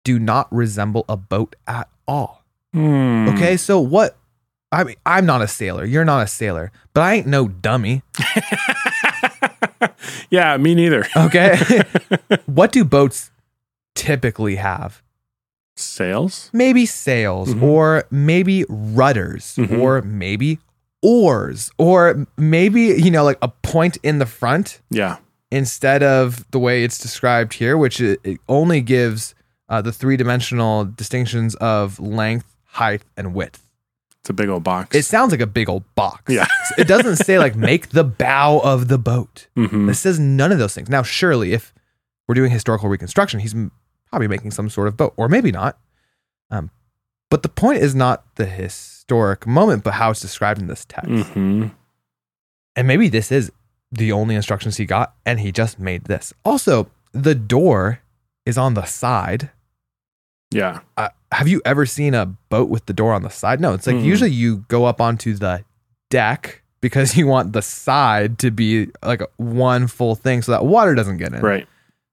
do 0.05 0.19
not 0.19 0.51
resemble 0.51 1.05
a 1.11 1.17
boat 1.19 1.57
at 1.67 1.89
all. 2.09 2.45
Hmm. 2.73 3.29
Okay. 3.29 3.59
So 3.59 3.79
what? 3.81 4.17
I 4.73 4.85
mean, 4.85 4.97
I'm 5.05 5.27
not 5.27 5.43
a 5.43 5.49
sailor. 5.49 5.85
You're 5.85 6.05
not 6.05 6.23
a 6.23 6.27
sailor, 6.29 6.71
but 6.95 7.01
I 7.03 7.15
ain't 7.15 7.27
no 7.27 7.49
dummy. 7.49 8.03
yeah, 10.31 10.57
me 10.57 10.75
neither. 10.75 11.07
Okay. 11.17 11.57
what 12.47 12.73
do 12.73 12.85
boats 12.85 13.31
typically 13.95 14.57
have? 14.57 15.03
Sails? 15.77 16.51
maybe 16.53 16.85
sails 16.85 17.55
Mhm. 17.55 17.63
or 17.63 18.05
maybe 18.11 18.67
rudders 18.69 19.55
Mhm. 19.57 19.79
or 19.81 20.03
maybe 20.03 20.59
oars 21.03 21.71
or 21.79 22.27
maybe 22.37 22.83
you 22.83 23.11
know 23.11 23.25
like 23.25 23.39
a 23.41 23.49
point 23.49 23.97
in 24.03 24.19
the 24.19 24.27
front 24.27 24.81
Yeah. 24.91 25.17
instead 25.51 26.03
of 26.03 26.45
the 26.51 26.59
way 26.59 26.85
it's 26.85 26.99
described 26.99 27.55
here 27.55 27.79
which 27.79 27.99
it, 27.99 28.21
it 28.25 28.39
only 28.47 28.83
gives 28.83 29.35
uh, 29.71 29.81
the 29.81 29.93
three-dimensional 29.93 30.85
distinctions 30.85 31.55
of 31.57 31.99
length 31.99 32.55
height 32.73 33.03
and 33.17 33.33
width 33.33 33.67
It's 34.23 34.31
a 34.31 34.35
big 34.35 34.49
old 34.49 34.63
box. 34.65 34.95
it 34.95 35.05
sounds 35.05 35.31
like 35.33 35.41
a 35.41 35.47
big 35.47 35.69
old 35.69 35.83
box 35.95 36.23
Yeah. 36.29 36.47
it 36.79 36.87
doesn't 36.87 37.17
say 37.17 37.39
like 37.39 37.57
make 37.57 37.89
the 37.91 38.05
bow 38.05 38.59
of 38.61 38.89
the 38.89 38.99
boat 38.99 39.47
Mhm. 39.57 39.87
this 39.87 40.01
says 40.01 40.19
none 40.19 40.53
of 40.53 40.59
those 40.59 40.75
things. 40.75 40.89
Now, 40.91 41.03
surely, 41.03 41.53
if 41.53 41.73
we're 42.29 42.35
doing 42.35 42.51
historical 42.51 42.89
reconstruction, 42.89 43.41
he's 43.41 43.55
probably 44.11 44.29
making 44.29 44.51
some 44.51 44.69
sort 44.69 44.89
of 44.89 44.97
boat, 44.97 45.15
or 45.17 45.29
maybe 45.29 45.51
not. 45.53 45.79
Um, 46.51 46.71
but 47.31 47.43
the 47.43 47.49
point 47.49 47.79
is 47.81 47.95
not 47.95 48.35
the 48.37 48.47
historic 48.47 49.47
moment, 49.47 49.85
but 49.85 49.95
how 49.95 50.11
it's 50.11 50.21
described 50.21 50.61
in 50.61 50.67
this 50.67 50.85
text. 50.85 51.09
Mhm. 51.11 51.73
And 52.77 52.87
maybe 52.89 53.09
this 53.09 53.33
is 53.33 53.51
the 53.93 54.13
only 54.13 54.35
instructions 54.35 54.77
he 54.77 54.85
got, 54.85 55.15
and 55.25 55.41
he 55.41 55.51
just 55.51 55.79
made 55.81 56.05
this. 56.05 56.33
Also, 56.45 56.89
the 57.13 57.35
door 57.35 58.01
is 58.47 58.57
on 58.59 58.75
the 58.75 58.85
side. 58.85 59.51
Yeah. 60.51 60.81
Uh, 60.97 61.09
have 61.33 61.47
you 61.49 61.63
ever 61.65 61.87
seen 61.87 62.15
a 62.15 62.27
boat 62.27 62.69
with 62.69 62.87
the 62.87 62.93
door 62.93 63.13
on 63.13 63.23
the 63.23 63.31
side? 63.31 63.61
No, 63.61 63.73
it's 63.75 63.87
like 63.87 63.97
Mhm. 63.97 64.05
usually 64.05 64.31
you 64.33 64.59
go 64.69 64.85
up 64.85 65.01
onto 65.01 65.35
the 65.35 65.65
deck 66.11 66.63
because 66.81 67.17
you 67.17 67.27
want 67.27 67.53
the 67.53 67.63
side 67.63 68.39
to 68.41 68.51
be 68.51 68.89
like 69.05 69.23
one 69.37 69.87
full 69.87 70.15
thing 70.17 70.43
so 70.43 70.53
that 70.53 70.65
water 70.65 70.95
doesn't 70.95 71.19
get 71.19 71.33
in. 71.33 71.41
Right. 71.41 71.69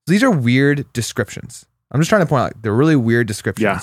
These 0.06 0.24
are 0.24 0.32
weird 0.32 0.86
descriptions. 0.94 1.66
I'm 1.92 2.00
just 2.00 2.10
trying 2.10 2.22
to 2.22 2.28
point 2.28 2.44
out 2.44 2.62
they're 2.62 2.74
really 2.74 2.96
weird 2.96 3.28
descriptions. 3.28 3.64
Yeah. 3.64 3.80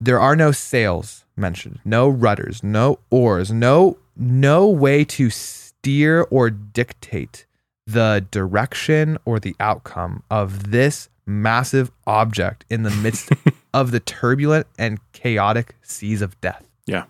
There 0.00 0.20
are 0.20 0.34
no 0.36 0.50
sails 0.52 1.24
mentioned, 1.36 1.78
no 1.84 2.08
rudders, 2.08 2.62
no 2.62 3.00
oars, 3.10 3.50
no 3.52 3.98
no 4.16 4.66
way 4.68 5.04
to 5.04 5.28
steer 5.30 6.22
or 6.30 6.50
dictate 6.50 7.46
the 7.86 8.24
direction 8.30 9.18
or 9.24 9.40
the 9.40 9.56
outcome 9.60 10.22
of 10.30 10.70
this 10.70 11.08
massive 11.26 11.90
object 12.06 12.64
in 12.68 12.82
the 12.82 12.90
midst 12.90 13.30
of 13.74 13.90
the 13.90 14.00
turbulent 14.00 14.66
and 14.78 14.98
chaotic 15.12 15.76
seas 15.82 16.22
of 16.22 16.40
death. 16.40 16.64
Yeah. 16.86 17.04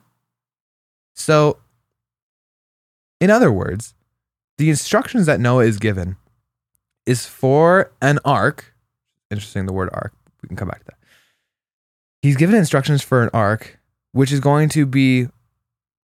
So, 1.14 1.59
in 3.21 3.31
other 3.31 3.52
words, 3.52 3.95
the 4.59 4.71
instructions 4.71 5.26
that 5.26 5.40
Noah 5.40 5.64
is 5.64 5.79
given 5.79 6.17
is 7.07 7.26
for 7.26 7.93
an 8.02 8.19
ark. 8.25 8.75
Interesting, 9.31 9.67
the 9.67 9.73
word 9.73 9.90
ark. 9.93 10.12
We 10.43 10.49
can 10.49 10.57
come 10.57 10.67
back 10.69 10.81
to 10.81 10.87
that. 10.87 10.97
He's 12.23 12.37
given 12.37 12.57
instructions 12.57 13.02
for 13.02 13.23
an 13.23 13.31
ark, 13.33 13.79
which 14.12 14.33
is 14.33 14.40
going 14.40 14.69
to 14.71 14.87
be 14.87 15.29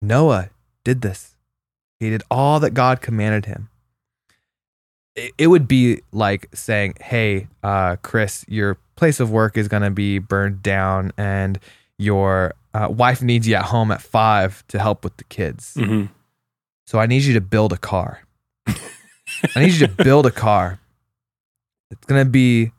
Noah 0.00 0.50
did 0.84 1.02
this. 1.02 1.36
He 2.00 2.10
did 2.10 2.22
all 2.30 2.58
that 2.60 2.70
God 2.74 3.00
commanded 3.00 3.46
him. 3.46 3.68
It, 5.14 5.32
it 5.38 5.46
would 5.48 5.68
be 5.68 6.00
like 6.10 6.48
saying, 6.52 6.94
Hey, 7.00 7.46
uh, 7.62 7.96
Chris, 8.02 8.44
your 8.48 8.76
place 8.96 9.20
of 9.20 9.30
work 9.30 9.56
is 9.56 9.68
going 9.68 9.82
to 9.82 9.90
be 9.90 10.18
burned 10.18 10.62
down 10.62 11.12
and 11.16 11.58
your 11.98 12.54
uh, 12.74 12.88
wife 12.90 13.22
needs 13.22 13.46
you 13.46 13.54
at 13.54 13.66
home 13.66 13.90
at 13.92 14.02
five 14.02 14.66
to 14.68 14.78
help 14.80 15.04
with 15.04 15.16
the 15.18 15.24
kids. 15.24 15.74
hmm 15.74 16.06
So 16.86 16.98
I 16.98 17.06
need 17.06 17.22
you 17.22 17.34
to 17.34 17.40
build 17.40 17.72
a 17.72 17.76
car. 17.78 18.22
I 18.66 19.60
need 19.60 19.72
you 19.72 19.86
to 19.86 20.04
build 20.04 20.26
a 20.26 20.30
car. 20.30 20.78
It's 21.90 22.06
going 22.06 22.24
to 22.24 22.30
be 22.30 22.72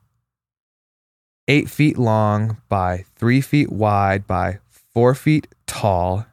eight 1.47 1.69
feet 1.69 1.97
long 1.97 2.57
by 2.69 3.05
three 3.15 3.41
feet 3.41 3.71
wide 3.71 4.25
by 4.25 4.59
four 4.93 5.13
feet 5.13 5.47
tall, 5.67 6.25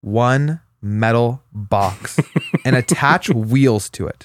one 0.00 0.60
metal 0.80 1.42
box, 1.52 2.18
and 2.64 2.76
attach 2.76 3.28
wheels 3.30 3.88
to 3.90 4.06
it. 4.06 4.24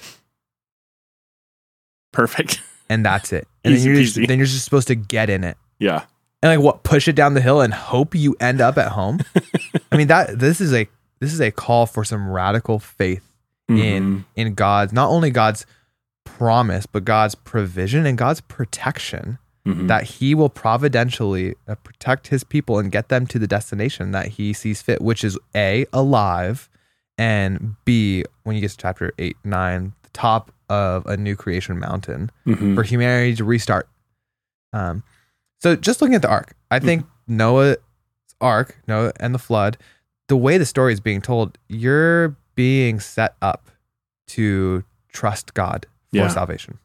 Perfect. 2.12 2.62
And 2.88 3.04
that's 3.04 3.32
it. 3.32 3.46
And 3.64 3.74
Easy 3.74 3.88
then, 3.88 3.94
you're 3.94 4.04
just, 4.04 4.28
then 4.28 4.38
you're 4.38 4.46
just 4.46 4.64
supposed 4.64 4.88
to 4.88 4.94
get 4.94 5.30
in 5.30 5.44
it. 5.44 5.56
Yeah. 5.78 6.04
And 6.42 6.50
like 6.50 6.64
what, 6.64 6.82
push 6.82 7.06
it 7.06 7.14
down 7.14 7.34
the 7.34 7.40
hill 7.40 7.60
and 7.60 7.72
hope 7.72 8.14
you 8.14 8.34
end 8.40 8.60
up 8.60 8.78
at 8.78 8.92
home? 8.92 9.20
I 9.92 9.96
mean, 9.96 10.08
that 10.08 10.38
this 10.38 10.60
is 10.60 10.72
a 10.72 10.88
this 11.20 11.34
is 11.34 11.40
a 11.40 11.50
call 11.50 11.84
for 11.84 12.02
some 12.02 12.30
radical 12.30 12.78
faith 12.78 13.29
in 13.78 14.24
in 14.36 14.54
God's 14.54 14.92
not 14.92 15.08
only 15.10 15.30
God's 15.30 15.66
promise, 16.24 16.86
but 16.86 17.04
God's 17.04 17.34
provision 17.34 18.06
and 18.06 18.16
God's 18.18 18.40
protection 18.40 19.38
Mhm. 19.66 19.88
that 19.88 20.04
He 20.04 20.34
will 20.34 20.48
providentially 20.48 21.54
uh, 21.68 21.74
protect 21.76 22.28
His 22.28 22.44
people 22.44 22.78
and 22.78 22.90
get 22.90 23.08
them 23.10 23.26
to 23.26 23.38
the 23.38 23.46
destination 23.46 24.10
that 24.12 24.28
He 24.28 24.52
sees 24.54 24.80
fit, 24.80 25.02
which 25.02 25.22
is 25.22 25.38
a 25.54 25.84
alive, 25.92 26.68
and 27.18 27.76
b 27.84 28.24
when 28.44 28.56
you 28.56 28.62
get 28.62 28.70
to 28.70 28.76
chapter 28.78 29.12
eight 29.18 29.36
nine, 29.44 29.92
the 30.02 30.08
top 30.14 30.50
of 30.70 31.04
a 31.06 31.16
new 31.16 31.36
creation 31.36 31.78
mountain 31.78 32.30
Mhm. 32.46 32.74
for 32.74 32.82
humanity 32.84 33.36
to 33.36 33.44
restart. 33.44 33.88
Um, 34.72 35.02
so 35.58 35.76
just 35.76 36.00
looking 36.00 36.14
at 36.14 36.22
the 36.22 36.30
ark, 36.30 36.54
I 36.70 36.78
think 36.78 37.04
Noah's 37.28 37.76
ark, 38.40 38.78
Noah 38.88 39.12
and 39.20 39.34
the 39.34 39.38
flood, 39.38 39.76
the 40.28 40.36
way 40.36 40.56
the 40.58 40.64
story 40.64 40.92
is 40.94 41.00
being 41.00 41.20
told, 41.20 41.58
you're 41.68 42.36
being 42.54 43.00
set 43.00 43.34
up 43.42 43.70
to 44.28 44.84
trust 45.12 45.54
God 45.54 45.86
for 46.10 46.16
Yeah. 46.18 46.28
salvation. 46.28 46.78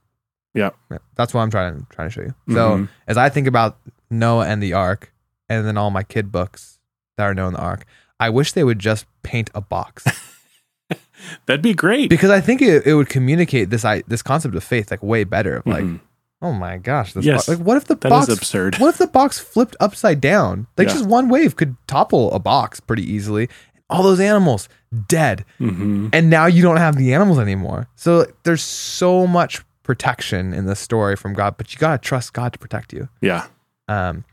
Yeah. 0.54 0.70
That's 1.16 1.34
what 1.34 1.42
I'm 1.42 1.52
trying 1.52 1.86
trying 1.90 2.08
to 2.10 2.14
show 2.14 2.22
you. 2.22 2.34
So 2.50 2.78
Mhm. 2.78 2.90
as 3.08 3.18
I 3.18 3.30
think 3.30 3.46
about 3.48 3.78
Noah 4.10 4.46
and 4.48 4.64
the 4.64 4.74
ark, 4.74 5.12
and 5.50 5.66
then 5.68 5.78
all 5.78 5.92
my 5.92 6.04
kid 6.04 6.32
books 6.32 6.80
that 7.18 7.24
are 7.26 7.34
Noah 7.34 7.48
and 7.48 7.56
the 7.58 7.62
ark, 7.62 7.86
I 8.20 8.30
wish 8.30 8.54
they 8.54 8.64
would 8.64 8.80
just 8.80 9.06
paint 9.24 9.50
a 9.54 9.62
box 9.62 10.06
That'd 11.46 11.62
be 11.62 11.74
great. 11.74 12.10
because 12.10 12.30
I 12.30 12.40
think 12.42 12.62
it, 12.62 12.86
it 12.86 12.94
would 12.94 13.10
communicate 13.10 13.70
this 13.70 13.84
I, 13.84 14.04
this 14.08 14.22
concept 14.22 14.56
of 14.56 14.64
faith 14.64 14.92
like 14.92 15.02
way 15.04 15.24
better. 15.24 15.58
Of 15.58 15.66
like, 15.68 15.84
Mhm. 15.84 16.00
oh 16.42 16.54
my 16.54 16.78
gosh, 16.78 17.14
this 17.14 17.26
Yes. 17.26 17.48
like 17.48 17.58
what 17.60 17.78
if 17.78 17.86
the 17.86 17.96
box 17.96 18.30
is 18.30 18.38
absurd. 18.38 18.78
What 18.78 18.90
if 18.90 18.98
the 18.98 19.08
box 19.08 19.40
flipped 19.40 19.76
upside 19.80 20.22
down? 20.22 20.68
Like 20.78 20.88
Yeah. 20.88 20.94
just 20.94 21.06
one 21.06 21.28
wave 21.30 21.56
could 21.56 21.76
topple 21.88 22.32
a 22.34 22.40
box 22.40 22.80
pretty 22.80 23.04
easily. 23.12 23.50
All 23.90 24.02
those 24.04 24.20
animals 24.20 24.68
dead, 25.08 25.46
Mhm. 25.60 26.10
and 26.14 26.30
now 26.30 26.46
you 26.48 26.62
don't 26.64 26.78
have 26.78 26.96
the 26.96 27.14
animals 27.14 27.38
anymore. 27.40 27.88
So 27.96 28.26
there's 28.44 28.64
so 28.64 29.28
much 29.28 29.64
protection 29.84 30.54
in 30.54 30.66
the 30.66 30.76
story 30.76 31.16
from 31.16 31.34
God, 31.34 31.56
but 31.58 31.72
you 31.74 31.80
gotta 31.80 32.00
trust 32.00 32.34
God 32.34 32.54
to 32.54 32.60
protect 32.60 32.94
you. 32.94 33.10
Yeah. 33.22 33.46
Um, 33.88 34.26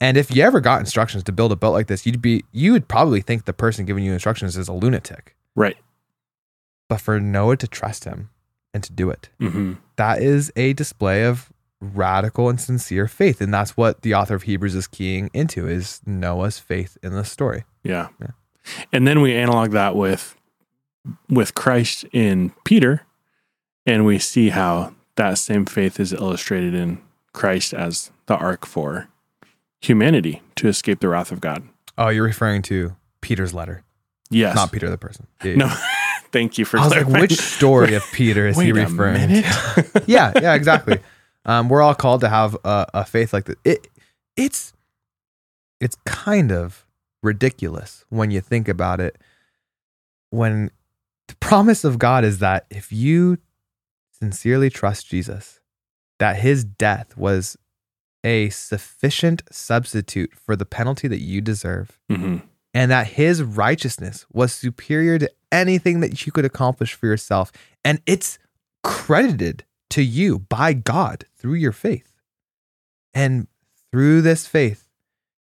and 0.00 0.16
if 0.16 0.34
you 0.34 0.42
ever 0.42 0.60
got 0.60 0.80
instructions 0.80 1.22
to 1.24 1.32
build 1.32 1.52
a 1.52 1.56
boat 1.56 1.72
like 1.72 1.86
this, 1.88 2.06
you'd 2.06 2.22
be 2.22 2.44
you 2.52 2.72
would 2.72 2.88
probably 2.88 3.20
think 3.20 3.44
the 3.44 3.52
person 3.52 3.84
giving 3.84 4.04
you 4.04 4.12
instructions 4.14 4.56
is 4.56 4.68
a 4.68 4.72
lunatic. 4.72 5.36
Right. 5.54 5.76
But 6.88 7.00
for 7.00 7.20
Noah 7.20 7.56
to 7.58 7.66
trust 7.68 8.04
him 8.04 8.30
and 8.72 8.82
to 8.84 8.92
do 8.92 9.10
it, 9.10 9.28
hmm 9.38 9.74
that 9.96 10.20
is 10.22 10.52
a 10.56 10.72
display 10.74 11.24
of 11.24 11.52
radical 11.80 12.48
and 12.48 12.58
sincere 12.60 13.06
faith, 13.08 13.40
and 13.42 13.52
that's 13.52 13.76
what 13.76 14.00
the 14.02 14.14
author 14.14 14.34
of 14.34 14.44
Hebrews 14.44 14.74
is 14.74 14.86
keying 14.86 15.28
into 15.34 15.66
is 15.68 16.00
Noah's 16.06 16.58
faith 16.58 16.96
in 17.02 17.12
the 17.12 17.24
story. 17.24 17.64
Yeah. 17.82 18.08
Yeah. 18.20 18.28
And 18.92 19.06
then 19.06 19.20
we 19.20 19.34
analog 19.34 19.70
that 19.72 19.96
with 19.96 20.36
with 21.28 21.54
Christ 21.54 22.04
in 22.12 22.52
Peter, 22.64 23.02
and 23.84 24.04
we 24.04 24.18
see 24.18 24.48
how 24.50 24.94
that 25.16 25.38
same 25.38 25.64
faith 25.64 26.00
is 26.00 26.12
illustrated 26.12 26.74
in 26.74 27.00
Christ 27.32 27.72
as 27.72 28.10
the 28.26 28.36
ark 28.36 28.66
for 28.66 29.08
humanity 29.80 30.42
to 30.56 30.68
escape 30.68 31.00
the 31.00 31.08
wrath 31.08 31.30
of 31.30 31.40
God. 31.40 31.62
Oh, 31.96 32.08
you're 32.08 32.24
referring 32.24 32.62
to 32.62 32.96
Peter's 33.20 33.54
letter, 33.54 33.82
Yes. 34.30 34.56
not 34.56 34.72
Peter 34.72 34.90
the 34.90 34.98
person. 34.98 35.26
Yeah, 35.44 35.54
no. 35.56 35.68
Thank 36.32 36.58
you 36.58 36.64
for 36.64 36.78
I 36.78 36.84
was 36.84 36.94
like, 36.94 37.06
which 37.06 37.38
story 37.38 37.94
of 37.94 38.04
Peter 38.12 38.46
is 38.48 38.58
he 38.58 38.72
referring? 38.72 39.28
to? 39.28 40.02
yeah, 40.06 40.32
yeah, 40.40 40.54
exactly. 40.54 40.98
Um, 41.44 41.68
we're 41.68 41.80
all 41.82 41.94
called 41.94 42.20
to 42.22 42.28
have 42.28 42.56
a, 42.64 42.86
a 42.92 43.04
faith 43.04 43.32
like 43.32 43.44
this. 43.44 43.56
It, 43.64 43.88
it's, 44.36 44.72
it's 45.80 45.96
kind 46.04 46.50
of 46.52 46.85
ridiculous 47.22 48.04
when 48.08 48.30
you 48.30 48.40
think 48.40 48.68
about 48.68 49.00
it. 49.00 49.16
When 50.30 50.70
the 51.28 51.36
promise 51.36 51.84
of 51.84 51.98
God 51.98 52.24
is 52.24 52.38
that 52.38 52.66
if 52.70 52.92
you 52.92 53.38
sincerely 54.12 54.70
trust 54.70 55.08
Jesus, 55.08 55.60
that 56.18 56.36
His 56.36 56.64
death 56.64 57.16
was 57.16 57.56
a 58.24 58.48
sufficient 58.50 59.42
substitute 59.50 60.32
for 60.34 60.56
the 60.56 60.66
penalty 60.66 61.06
that 61.08 61.20
you 61.20 61.40
deserve, 61.40 61.98
Mhm. 62.10 62.42
and 62.74 62.90
that 62.90 63.08
His 63.08 63.42
righteousness 63.42 64.24
was 64.32 64.52
superior 64.52 65.18
to 65.18 65.30
anything 65.52 66.00
that 66.00 66.26
you 66.26 66.32
could 66.32 66.44
accomplish 66.44 66.94
for 66.94 67.06
yourself, 67.06 67.52
and 67.84 68.00
it's 68.06 68.38
credited 68.82 69.64
to 69.90 70.02
you 70.02 70.40
by 70.40 70.72
God 70.72 71.24
through 71.36 71.54
your 71.54 71.72
faith. 71.72 72.12
And 73.14 73.46
through 73.90 74.22
this 74.22 74.46
faith, 74.46 74.85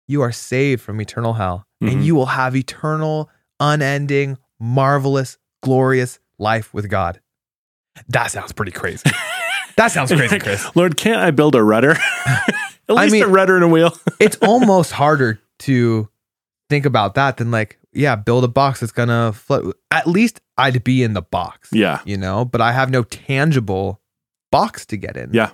you 0.08 0.22
are 0.22 0.32
saved 0.32 0.82
from 0.82 1.00
eternal 1.02 1.34
hell 1.34 1.66
Mhm. 1.84 1.92
and 1.92 2.06
you 2.06 2.16
will 2.16 2.28
have 2.28 2.56
eternal, 2.56 3.30
unending, 3.60 4.38
marvelous, 4.60 5.38
glorious 5.64 6.20
life 6.38 6.74
with 6.74 6.90
God. 6.90 7.20
That 8.10 8.32
sounds 8.32 8.52
pretty 8.52 8.72
crazy. 8.72 9.10
that 9.78 9.92
sounds 9.92 10.12
crazy, 10.12 10.40
Chris. 10.40 10.66
Lord, 10.76 10.98
can't 10.98 11.22
I 11.22 11.32
build 11.32 11.56
a 11.56 11.64
rudder? 11.64 11.92
At 12.26 12.54
I 12.90 12.94
least 13.04 13.14
mean- 13.14 13.24
a 13.24 13.28
rudder 13.28 13.56
and 13.56 13.64
a 13.64 13.68
wheel. 13.68 13.98
It's 14.20 14.38
almost 14.42 14.92
harder 14.92 15.40
to 15.60 16.10
think 16.70 16.86
about 16.86 17.16
that 17.16 17.38
than 17.38 17.52
like, 17.52 17.80
yeah, 17.94 18.16
build 18.16 18.44
a 18.44 18.48
box 18.48 18.80
that's 18.82 18.92
gonna 18.92 19.32
float. 19.34 19.78
At 19.92 20.08
least 20.08 20.42
I'd 20.58 20.84
be 20.84 21.04
in 21.04 21.14
the 21.14 21.22
box. 21.22 21.70
yeah. 21.72 22.00
you 22.06 22.18
know, 22.18 22.46
but 22.46 22.62
I 22.62 22.72
have 22.74 22.90
no 22.90 23.04
tangible 23.04 24.02
box 24.52 24.86
to 24.88 24.98
get 24.98 25.16
in. 25.18 25.32
Yeah. 25.34 25.52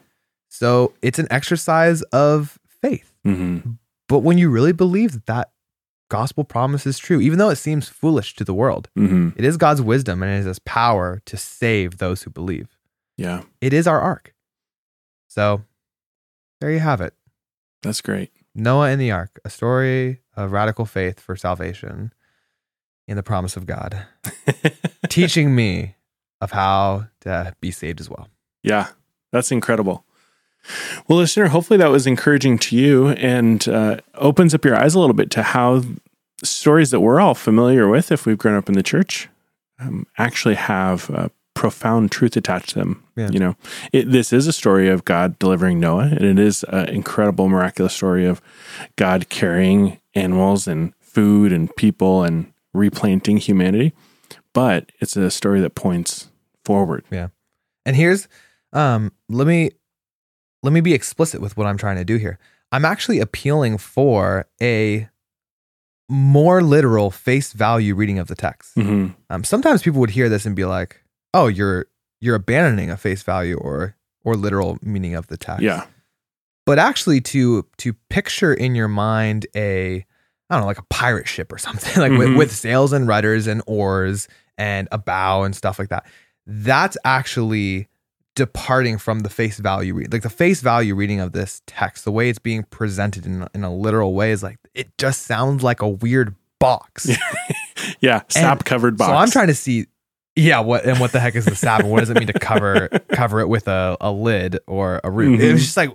So 0.49 0.93
it's 1.01 1.19
an 1.19 1.27
exercise 1.31 2.01
of 2.11 2.59
faith. 2.81 3.11
hmm 3.23 3.59
But 4.12 4.24
when 4.24 4.38
you 4.38 4.50
really 4.50 4.74
believe 4.74 5.13
that 5.13 5.26
that 5.28 5.52
gospel 6.10 6.43
promise 6.43 6.86
is 6.86 7.00
true, 7.00 7.21
even 7.21 7.39
though 7.39 7.50
it 7.50 7.56
seems 7.56 7.88
foolish 7.88 8.36
to 8.36 8.43
the 8.43 8.54
world, 8.54 8.89
hmm 8.93 9.30
it 9.38 9.45
is 9.45 9.56
God's 9.56 9.82
wisdom 9.82 10.21
and 10.21 10.30
it 10.30 10.39
is 10.39 10.45
his 10.45 10.60
power 10.60 11.21
to 11.26 11.38
save 11.38 11.97
those 11.97 12.24
who 12.24 12.30
believe. 12.30 12.78
Yeah. 13.15 13.43
It 13.62 13.71
is 13.71 13.88
our 13.88 14.02
ark. 14.02 14.34
So 15.30 15.62
there 16.60 16.71
you 16.74 16.80
have 16.80 17.00
it. 17.00 17.13
That's 17.84 18.02
great. 18.02 18.32
Noah 18.54 18.89
and 18.89 19.00
the 19.00 19.12
ark, 19.12 19.39
a 19.45 19.50
story 19.50 20.19
of 20.36 20.52
radical 20.52 20.86
faith 20.86 21.21
for 21.21 21.38
salvation 21.38 22.12
in 23.08 23.15
the 23.15 23.24
promise 23.24 23.56
of 23.56 23.65
God, 23.65 24.06
teaching 25.08 25.56
me 25.56 25.95
of 26.41 26.52
how 26.52 27.08
to 27.21 27.56
be 27.62 27.71
saved 27.71 28.02
as 28.02 28.10
well. 28.10 28.28
Yeah, 28.62 28.89
that's 29.32 29.54
incredible. 29.54 30.04
Well, 31.08 31.17
listener, 31.17 31.47
hopefully 31.47 31.78
that 31.78 31.89
was 31.89 32.08
encouraging 32.08 32.60
to 32.60 32.78
you 32.78 33.10
and 33.10 33.67
uh, 33.67 33.97
opens 34.15 34.54
up 34.54 34.63
your 34.63 34.76
eyes 34.76 34.95
a 34.95 35.00
little 35.00 35.15
bit 35.15 35.32
to 35.32 35.43
how 35.43 35.82
stories 36.43 36.91
that 36.91 37.02
we're 37.02 37.19
all 37.19 37.36
familiar 37.36 37.88
with, 37.88 38.12
if 38.12 38.26
we've 38.26 38.38
grown 38.38 38.56
up 38.56 38.69
in 38.69 38.76
the 38.76 38.84
church, 38.84 39.28
um, 39.80 40.06
actually 40.17 40.56
have 40.56 41.10
uh, 41.10 41.30
profound 41.54 42.12
truth 42.12 42.38
attached 42.38 42.69
to 42.69 42.76
them. 42.76 43.04
Yeah. 43.15 43.30
You 43.32 43.39
know, 43.39 43.56
it, 43.91 44.12
this 44.12 44.32
is 44.34 44.47
a 44.47 44.54
story 44.54 44.89
of 44.89 45.06
God 45.06 45.38
delivering 45.39 45.80
Noah, 45.80 46.06
and 46.06 46.24
it 46.24 46.39
is 46.39 46.63
an 46.69 46.89
incredible, 46.89 47.50
miraculous 47.50 47.93
story 47.93 48.26
of 48.26 48.41
God 48.95 49.30
carrying 49.30 50.00
animals 50.13 50.67
and 50.67 50.93
food 51.00 51.52
and 51.52 51.76
people 51.76 52.24
and 52.24 52.52
replanting 52.74 53.38
humanity. 53.38 53.93
But 54.54 54.91
it's 55.00 55.15
a 55.15 55.32
story 55.32 55.62
that 55.62 55.76
points 55.76 56.30
forward. 56.65 57.06
Yeah. 57.10 57.30
And 57.86 57.95
here's 57.95 58.28
um 58.74 59.12
let 59.28 59.47
me 59.47 59.71
let 60.63 60.74
me 60.74 60.82
be 60.82 60.93
explicit 60.93 61.41
with 61.41 61.58
what 61.58 61.67
I'm 61.67 61.78
trying 61.78 61.97
to 61.97 62.06
do 62.06 62.17
here. 62.17 62.38
I'm 62.71 62.86
actually 62.86 63.19
appealing 63.19 63.78
for 63.80 64.45
a 64.62 65.10
more 66.10 66.62
literal 66.62 67.10
face 67.12 67.54
value 67.54 67.95
reading 67.95 68.19
of 68.19 68.28
the 68.28 68.36
text. 68.36 68.74
hmm 68.76 69.08
Um, 69.30 69.43
sometimes 69.43 69.82
people 69.82 70.00
would 70.02 70.10
hear 70.12 70.28
this 70.30 70.45
and 70.45 70.56
be 70.56 70.65
like, 70.65 71.02
"Oh, 71.34 71.47
you're 71.47 71.86
you're 72.19 72.36
abandoning 72.36 72.89
a 72.91 72.97
face 72.97 73.24
value 73.24 73.56
or 73.58 73.95
or 74.24 74.36
literal 74.36 74.78
meaning 74.82 75.15
of 75.15 75.28
the 75.28 75.38
text." 75.38 75.62
Yeah. 75.63 75.86
But 76.65 76.80
actually, 76.80 77.21
to 77.21 77.65
to 77.78 77.93
picture 78.10 78.54
in 78.54 78.76
your 78.76 78.88
mind 78.89 79.47
a 79.56 80.06
I 80.50 80.56
don't 80.56 80.62
know, 80.62 80.67
like 80.67 80.80
a 80.80 80.84
pirate 80.89 81.28
ship 81.30 81.52
or 81.54 81.58
something, 81.67 82.02
like 82.02 82.12
Mhm. 82.12 82.17
with, 82.19 82.38
with 82.38 82.52
sails 82.52 82.91
and 82.91 83.08
rudders 83.08 83.47
and 83.47 83.62
oars 83.65 84.28
and 84.58 84.89
a 84.91 84.97
bow 84.97 85.43
and 85.43 85.56
stuff 85.56 85.80
like 85.80 85.89
that. 85.89 86.06
That's 86.45 86.97
actually 87.06 87.88
departing 88.45 88.97
from 88.97 89.19
the 89.19 89.30
face 89.30 89.58
value 89.60 89.93
read. 89.93 90.12
Like 90.12 90.23
the 90.23 90.30
face 90.30 90.62
value 90.62 90.95
reading 90.95 91.19
of 91.19 91.32
this 91.32 91.62
text, 91.67 92.04
the 92.06 92.12
way 92.12 92.30
it's 92.30 92.39
being 92.39 92.63
presented 92.63 93.25
in, 93.25 93.47
in 93.54 93.63
a 93.63 93.73
literal 93.73 94.13
way 94.13 94.32
is 94.32 94.41
like 94.43 94.58
it 94.73 94.89
just 94.97 95.23
sounds 95.23 95.63
like 95.63 95.82
a 95.82 95.88
weird 95.88 96.36
box. 96.60 97.10
Yeah, 97.99 98.21
sap 98.30 98.63
covered 98.63 98.95
box. 98.97 99.10
So 99.10 99.15
I'm 99.15 99.32
trying 99.32 99.47
to 99.47 99.56
see, 99.56 99.88
yeah, 100.36 100.60
what 100.60 100.86
and 100.86 100.99
what 100.99 101.12
the 101.12 101.19
heck 101.19 101.36
is 101.36 101.45
the 101.45 101.56
sap, 101.56 101.80
and 101.82 101.89
what 101.89 102.01
does 102.01 102.12
it 102.12 102.17
mean 102.17 102.27
to 102.27 102.34
cover 102.34 102.89
cover 103.12 103.39
it 103.39 103.47
with 103.49 103.67
a, 103.67 103.97
a 103.99 104.12
lid 104.12 104.60
or 104.67 105.01
a 105.04 105.10
roof? 105.10 105.39
It 105.39 105.43
Mhm. 105.45 105.51
was 105.54 105.63
just 105.63 105.77
like, 105.77 105.89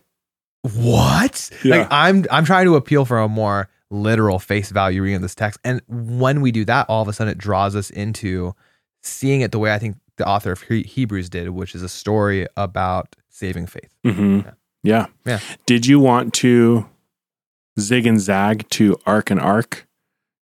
what? 0.62 1.50
Yeah. 1.64 1.76
Like 1.78 1.88
I'm 1.90 2.24
I'm 2.30 2.44
trying 2.44 2.64
to 2.66 2.74
appeal 2.76 3.04
for 3.04 3.18
a 3.20 3.28
more 3.28 3.68
literal 3.90 4.38
face 4.40 4.70
value 4.70 5.02
reading 5.02 5.16
of 5.16 5.22
this 5.22 5.34
text, 5.34 5.60
and 5.64 5.80
when 5.88 6.40
we 6.40 6.50
do 6.50 6.64
that, 6.64 6.86
all 6.88 7.02
of 7.02 7.08
a 7.08 7.12
sudden 7.12 7.30
it 7.32 7.38
draws 7.38 7.76
us 7.76 7.90
into 7.90 8.54
seeing 9.02 9.42
it 9.42 9.52
the 9.52 9.58
way 9.60 9.72
I 9.72 9.78
think 9.78 9.96
the 10.16 10.26
author 10.26 10.52
of 10.52 10.62
Hebrews 10.62 11.28
did, 11.28 11.50
which 11.50 11.74
is 11.74 11.82
a 11.82 11.88
story 11.88 12.46
about 12.56 13.14
saving 13.28 13.66
faith. 13.66 13.90
hmm 14.04 14.40
Yeah. 14.40 14.52
Yeah. 14.82 15.06
Yeah. 15.24 15.40
Did 15.66 15.86
you 15.86 15.98
want 16.00 16.32
to 16.34 16.86
zig 17.78 18.06
and 18.06 18.20
zag 18.20 18.68
to 18.70 18.96
arc 19.06 19.30
and 19.30 19.40
arc? 19.40 19.86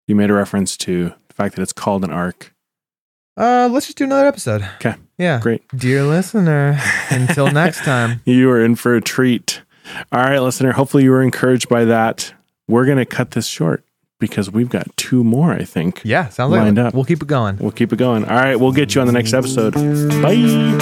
You 0.07 0.15
made 0.15 0.29
a 0.29 0.33
reference 0.33 0.75
to 0.77 1.13
the 1.27 1.33
fact 1.33 1.55
that 1.55 1.61
it's 1.61 1.73
called 1.73 2.03
an 2.03 2.11
ark. 2.11 2.53
Uh, 3.35 3.67
let's 3.71 3.87
just 3.87 3.97
do 3.97 4.03
another 4.03 4.27
episode. 4.27 4.61
Okay. 4.75 4.95
Yeah. 5.17 5.39
Great. 5.39 5.63
Dear 5.75 6.03
listener, 6.03 6.79
until 7.09 7.49
next 7.51 7.83
time. 7.83 8.21
You 8.25 8.49
are 8.51 8.63
in 8.63 8.75
for 8.75 8.95
a 8.95 9.01
treat. 9.01 9.61
All 10.11 10.21
right, 10.21 10.39
listener. 10.39 10.73
Hopefully, 10.73 11.03
you 11.03 11.11
were 11.11 11.21
encouraged 11.21 11.67
by 11.67 11.85
that. 11.85 12.33
We're 12.67 12.85
going 12.85 12.97
to 12.99 13.05
cut 13.05 13.31
this 13.31 13.47
short 13.47 13.83
because 14.19 14.51
we've 14.51 14.69
got 14.69 14.95
two 14.97 15.23
more, 15.23 15.51
I 15.51 15.63
think. 15.63 16.01
Yeah, 16.03 16.29
sounds 16.29 16.51
like 16.51 16.61
Lined 16.61 16.77
it. 16.77 16.85
up. 16.85 16.93
We'll 16.93 17.03
keep 17.05 17.21
it 17.21 17.27
going. 17.27 17.57
We'll 17.57 17.71
keep 17.71 17.91
it 17.93 17.97
going. 17.97 18.23
All 18.25 18.35
right, 18.35 18.55
we'll 18.55 18.71
get 18.71 18.95
you 18.95 19.01
on 19.01 19.07
the 19.07 19.13
next 19.13 19.33
episode. 19.33 19.73
Bye. 20.21 20.79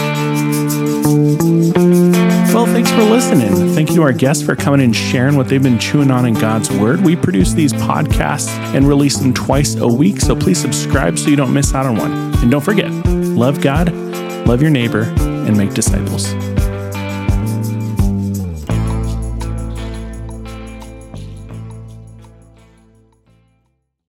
Well, 2.53 2.65
thanks 2.65 2.91
for 2.91 3.03
listening. 3.03 3.73
Thank 3.73 3.89
you 3.89 3.95
to 3.95 4.01
our 4.03 4.11
guests 4.13 4.43
for 4.43 4.55
coming 4.55 4.81
and 4.81 4.95
sharing 4.95 5.35
what 5.37 5.47
they've 5.47 5.63
been 5.63 5.79
chewing 5.79 6.11
on 6.11 6.25
in 6.25 6.33
God's 6.33 6.69
Word. 6.71 7.01
We 7.01 7.15
produce 7.15 7.53
these 7.53 7.73
podcasts 7.73 8.49
and 8.75 8.87
release 8.87 9.17
them 9.17 9.33
twice 9.33 9.75
a 9.75 9.87
week, 9.87 10.19
so 10.19 10.35
please 10.35 10.59
subscribe 10.59 11.17
so 11.17 11.29
you 11.29 11.35
don't 11.37 11.53
miss 11.53 11.73
out 11.73 11.85
on 11.85 11.95
one. 11.97 12.11
And 12.41 12.51
don't 12.51 12.61
forget, 12.61 12.91
love 12.91 13.61
God, 13.61 13.91
love 14.45 14.61
your 14.61 14.71
neighbor, 14.71 15.03
and 15.17 15.57
make 15.57 15.73
disciples. 15.73 16.31